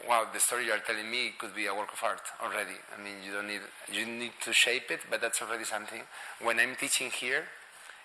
[0.08, 2.76] wow, the story you are telling me could be a work of art already.
[2.93, 6.01] I mean, you don't need you need to shape it, but that's already something.
[6.41, 7.43] When I'm teaching here,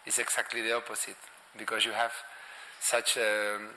[0.06, 1.18] it's exactly the opposite
[1.58, 2.12] because you have
[2.80, 3.70] such um,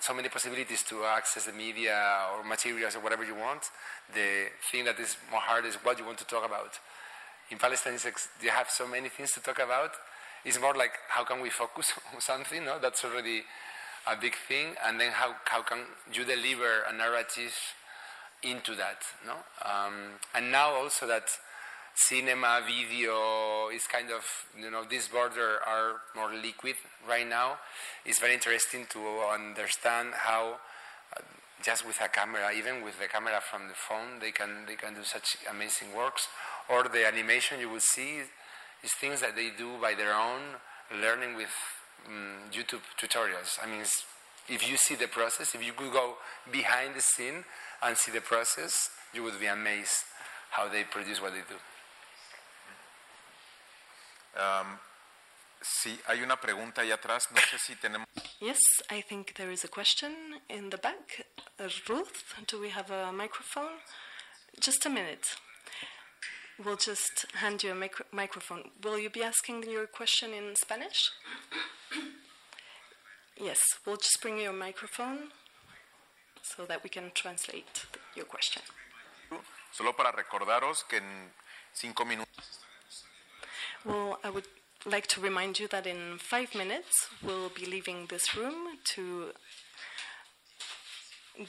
[0.00, 3.70] so many possibilities to access the media or materials or whatever you want.
[4.12, 6.78] The thing that is more hard is what you want to talk about.
[7.50, 7.98] In Palestine,
[8.42, 9.92] you have so many things to talk about.
[10.44, 12.64] It's more like how can we focus on something?
[12.64, 13.42] No, that's already
[14.06, 15.78] a big thing, and then how, how can
[16.12, 17.54] you deliver a narrative
[18.42, 19.34] into that, no?
[19.64, 21.28] Um, and now also that
[21.94, 24.24] cinema, video is kind of,
[24.58, 26.76] you know, these borders are more liquid
[27.08, 27.58] right now.
[28.04, 28.98] It's very interesting to
[29.32, 30.58] understand how
[31.16, 31.20] uh,
[31.62, 34.94] just with a camera, even with the camera from the phone, they can, they can
[34.94, 36.28] do such amazing works.
[36.68, 38.22] Or the animation you will see
[38.82, 40.40] is things that they do by their own,
[41.00, 41.54] learning with
[42.06, 43.58] um, YouTube tutorials.
[43.62, 43.84] I mean,
[44.48, 46.14] if you see the process, if you could go
[46.50, 47.44] behind the scene
[47.82, 50.04] and see the process, you would be amazed
[50.50, 51.58] how they produce what they do.
[54.38, 54.78] Um,
[55.62, 57.30] sí, hay una pregunta ahí atrás.
[57.30, 58.06] No sé si tenemos.
[58.40, 58.58] Yes,
[58.90, 61.26] I think there is a question in the back.
[61.88, 63.80] Ruth, do we have a microphone?
[64.60, 65.26] Just a minute.
[66.64, 68.70] We'll just hand you a micro- microphone.
[68.82, 71.10] Will you be asking your question in Spanish?
[73.38, 75.30] yes, we'll just bring you a microphone
[76.42, 78.62] so that we can translate your question.
[79.72, 81.30] Solo para recordaros que en
[81.74, 82.60] cinco minutos.
[83.84, 84.48] Well, I would
[84.86, 89.32] like to remind you that in five minutes we'll be leaving this room to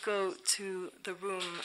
[0.04, 1.62] go to the room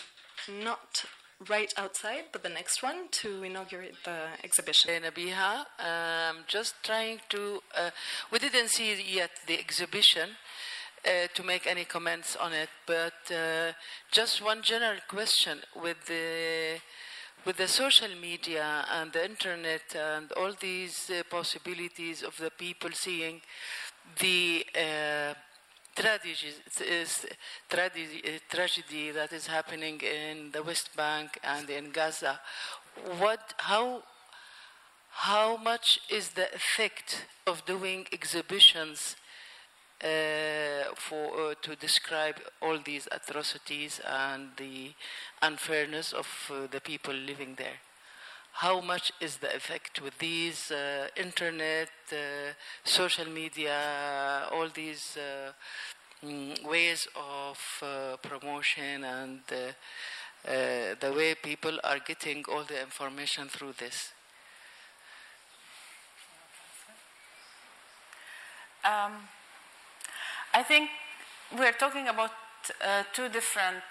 [0.49, 1.05] not
[1.49, 5.03] right outside, the next one to inaugurate the exhibition.
[5.03, 7.91] Nabiha, um, just trying to, uh,
[8.31, 10.31] we didn't see yet the exhibition
[11.05, 13.73] uh, to make any comments on it, but uh,
[14.11, 16.79] just one general question with the
[17.45, 22.91] with the social media and the internet and all these uh, possibilities of the people
[22.93, 23.41] seeing
[24.21, 24.65] the
[25.97, 26.55] uh, tragedy,
[27.69, 32.41] tragedy, tragedy that is happening in the West Bank and in Gaza,
[33.19, 34.03] what, how,
[35.11, 39.17] how much is the effect of doing exhibitions
[40.03, 44.93] uh, for uh, to describe all these atrocities and the
[45.43, 47.79] unfairness of uh, the people living there?
[48.53, 52.53] How much is the effect with these uh, internet, uh,
[52.85, 55.53] social media, all these uh,
[56.25, 59.73] mm, ways of uh, promotion and uh,
[61.01, 64.13] the way people are getting all the information through this?
[68.85, 69.13] Um,
[70.53, 70.91] I think
[71.57, 72.33] we're talking about
[73.15, 73.83] two different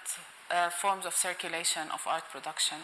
[0.52, 2.78] uh, forms of circulation of art production.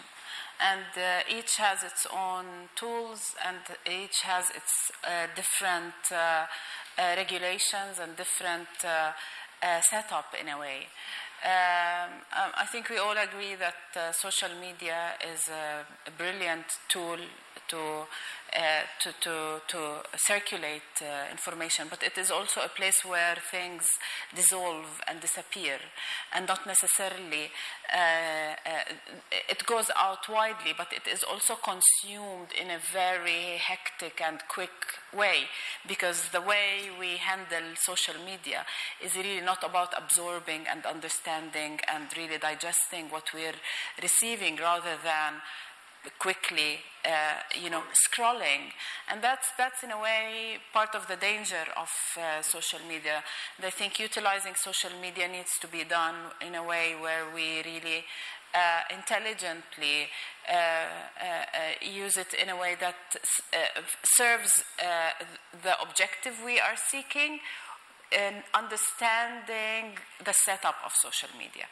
[0.60, 7.14] And uh, each has its own tools and each has its uh, different uh, uh,
[7.16, 8.68] regulations and different
[9.82, 10.86] setup in a way.
[11.44, 17.18] Um, um, I think we all agree that social media is a, a brilliant tool
[17.68, 18.06] to
[18.56, 23.86] uh, to, to, to circulate uh, information, but it is also a place where things
[24.34, 25.76] dissolve and disappear,
[26.34, 27.50] and not necessarily
[27.92, 28.54] uh,
[29.50, 34.96] it goes out widely, but it is also consumed in a very hectic and quick
[35.14, 35.44] way,
[35.86, 38.64] because the way we handle social media
[39.04, 43.60] is really not about absorbing and understanding and really digesting what we're
[44.02, 45.34] receiving, rather than
[46.18, 48.72] quickly, uh, you know, scrolling,
[49.10, 53.22] and that's that's in a way part of the danger of uh, social media.
[53.56, 57.62] And I think utilizing social media needs to be done in a way where we
[57.64, 58.04] really
[58.54, 60.08] uh, intelligently
[60.48, 63.82] uh, uh, use it in a way that uh,
[64.16, 64.64] serves
[65.62, 67.40] the objective we are seeking,
[68.10, 71.66] in understanding the setup of social media.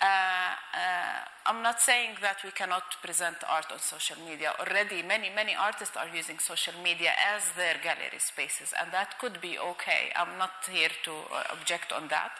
[0.00, 4.52] Uh, uh, I'm not saying that we cannot present art on social media.
[4.58, 9.40] Already, many, many artists are using social media as their gallery spaces, and that could
[9.40, 10.10] be okay.
[10.16, 12.32] I'm not here to uh, object on that.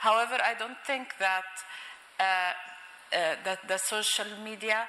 [0.00, 1.50] However, I don't think that
[2.18, 2.52] uh,
[3.12, 4.86] uh, that the social media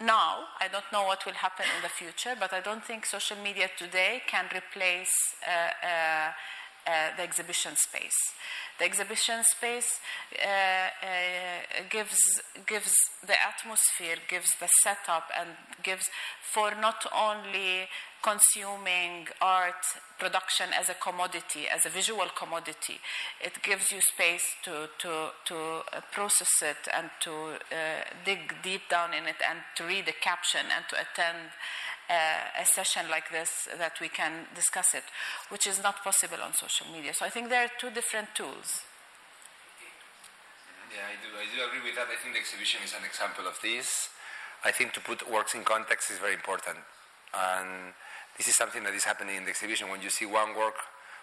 [0.00, 3.36] now, I don't know what will happen in the future, but I don't think social
[3.42, 5.10] media today can replace
[6.88, 8.18] uh, the exhibition space.
[8.78, 10.00] The exhibition space
[10.42, 12.18] uh, uh, gives
[12.66, 12.94] gives
[13.26, 15.50] the atmosphere, gives the setup, and
[15.82, 16.08] gives
[16.54, 17.88] for not only
[18.22, 19.84] consuming art
[20.18, 22.98] production as a commodity, as a visual commodity.
[23.40, 28.82] It gives you space to, to, to uh, process it and to uh, dig deep
[28.90, 31.50] down in it and to read a caption and to attend
[32.10, 35.04] uh, a session like this that we can discuss it,
[35.50, 37.12] which is not possible on social media.
[37.14, 38.82] So I think there are two different tools.
[40.88, 41.28] Yeah, I do.
[41.36, 42.08] I do agree with that.
[42.08, 44.08] I think the exhibition is an example of this.
[44.64, 46.78] I think to put works in context is very important.
[47.34, 47.92] And
[48.38, 50.76] this is something that is happening in the exhibition when you see one work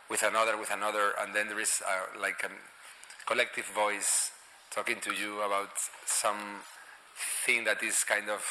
[0.10, 2.52] with another, with another, and then there is uh, like a
[3.26, 4.32] collective voice
[4.70, 5.72] talking to you about
[6.06, 6.62] some
[7.46, 8.44] thing that is kind of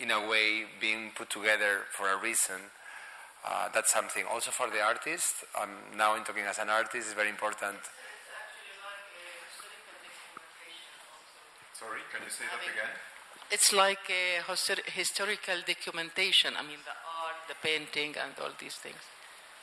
[0.00, 2.72] in a way being put together for a reason.
[3.46, 5.44] Uh, that's something also for the artist.
[5.54, 7.78] I'm now in talking as an artist is very important.
[11.78, 12.90] Sorry, can you say that again?
[13.50, 14.42] It's like a
[14.90, 16.54] historical documentation.
[16.58, 17.07] I mean, the art,
[17.48, 19.00] the painting, and all these things.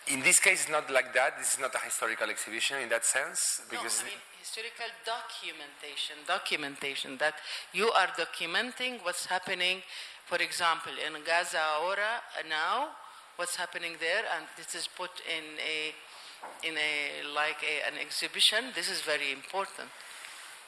[0.07, 1.38] In this case, it's not like that.
[1.39, 6.15] This is not a historical exhibition in that sense, because no, I mean historical documentation.
[6.27, 7.36] Documentation that
[7.73, 9.81] you are documenting what's happening
[10.25, 12.89] for example, in Gaza Ora uh, now,
[13.36, 15.93] what's happening there, and this is put in a
[16.67, 18.73] in a like a, an exhibition.
[18.73, 19.88] This is very important.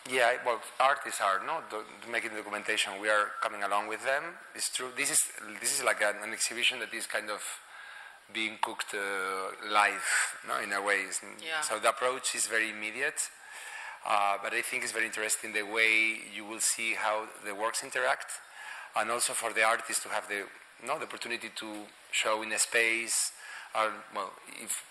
[0.10, 1.62] Yeah, well, artists are no
[2.10, 2.94] making documentation.
[3.02, 4.24] We are coming along with them.
[4.56, 4.88] It's true.
[4.96, 5.20] This is
[5.60, 7.42] this is like an, an exhibition that is kind of
[8.34, 10.04] being cooked uh, live,
[10.48, 11.06] no, in a way.
[11.44, 11.62] Yeah.
[11.62, 13.20] So the approach is very immediate,
[14.08, 17.84] uh, but I think it's very interesting the way you will see how the works
[17.84, 18.32] interact
[18.96, 20.44] and also for the artist to have the,
[20.86, 21.68] no, the opportunity to
[22.12, 23.32] show in a space.
[23.76, 24.32] Or, well,
[24.62, 24.84] if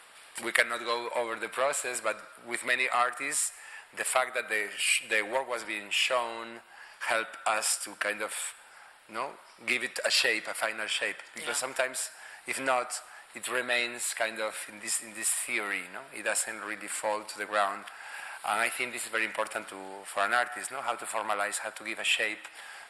[0.45, 2.17] we cannot go over the process, but
[2.49, 3.53] with many artists,
[3.97, 4.67] the fact that the,
[5.09, 6.61] the work was being shown
[7.09, 8.33] helped us to kind of,
[9.09, 9.31] you know,
[9.67, 11.17] give it a shape, a final shape.
[11.35, 11.67] Because yeah.
[11.67, 12.11] sometimes,
[12.47, 12.93] if not,
[13.35, 15.83] it remains kind of in this in this theory.
[15.93, 17.85] No, it doesn't really fall to the ground.
[18.49, 21.59] And I think this is very important to, for an artist, no, how to formalize,
[21.59, 22.47] how to give a shape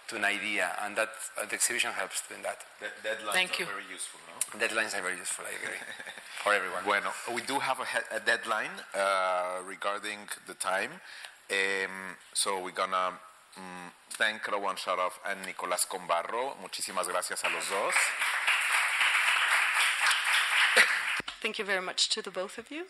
[0.09, 2.59] to an idea, and that uh, the exhibition helps in that.
[2.81, 3.65] The deadlines Thank you.
[3.65, 4.59] are very useful, no?
[4.59, 5.81] Deadlines are very useful, I agree,
[6.43, 6.85] for everyone.
[6.85, 10.91] Bueno, we do have a, a deadline uh, regarding the time,
[11.51, 13.19] um, so we're gonna
[13.57, 16.57] um, thank Rawan Sharaf and Nicolás Combarro.
[16.63, 17.95] Muchísimas gracias a los dos.
[21.43, 22.87] Thank you very much to the both of you.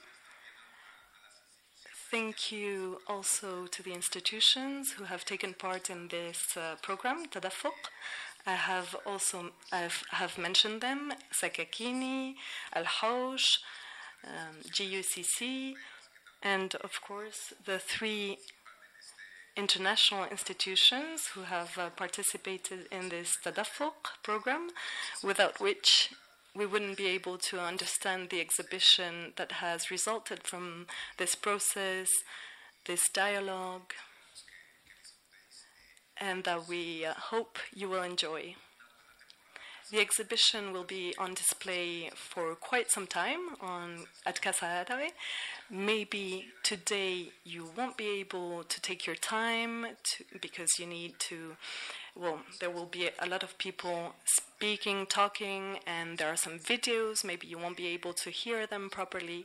[2.11, 7.91] Thank you also to the institutions who have taken part in this uh, program, Tadafuq.
[8.47, 12.35] I have also I've, have mentioned them, Sakakini,
[12.77, 13.59] Alhoash,
[14.25, 15.75] um, GUCC,
[16.45, 18.39] and of course the three
[19.57, 24.69] international institutions who have uh, participated in this Tadafuq program,
[25.25, 26.11] without which
[26.57, 30.87] we wouldn't be able to understand the exhibition that has resulted from
[31.19, 32.09] this process,
[32.87, 33.93] this dialogue.
[36.19, 38.55] and that we uh, hope you will enjoy.
[39.91, 45.11] The exhibition will be on display for quite some time on at Casa Árabe.
[45.71, 51.57] Maybe today you won't be able to take your time to, because you need to.
[52.19, 57.25] Well, there will be a lot of people speaking, talking, and there are some videos.
[57.25, 59.45] Maybe you won't be able to hear them properly.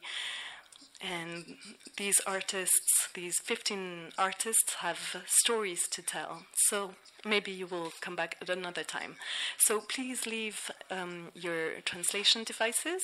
[1.02, 1.58] And
[1.98, 6.44] these artists, these 15 artists, have stories to tell.
[6.70, 6.94] So
[7.26, 9.16] maybe you will come back at another time.
[9.58, 13.02] So please leave um, your translation devices.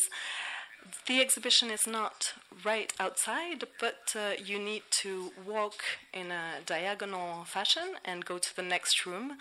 [1.08, 2.34] The exhibition is not
[2.66, 5.84] right outside, but uh, you need to walk
[6.14, 9.38] in a diagonal fashion and go to the next room.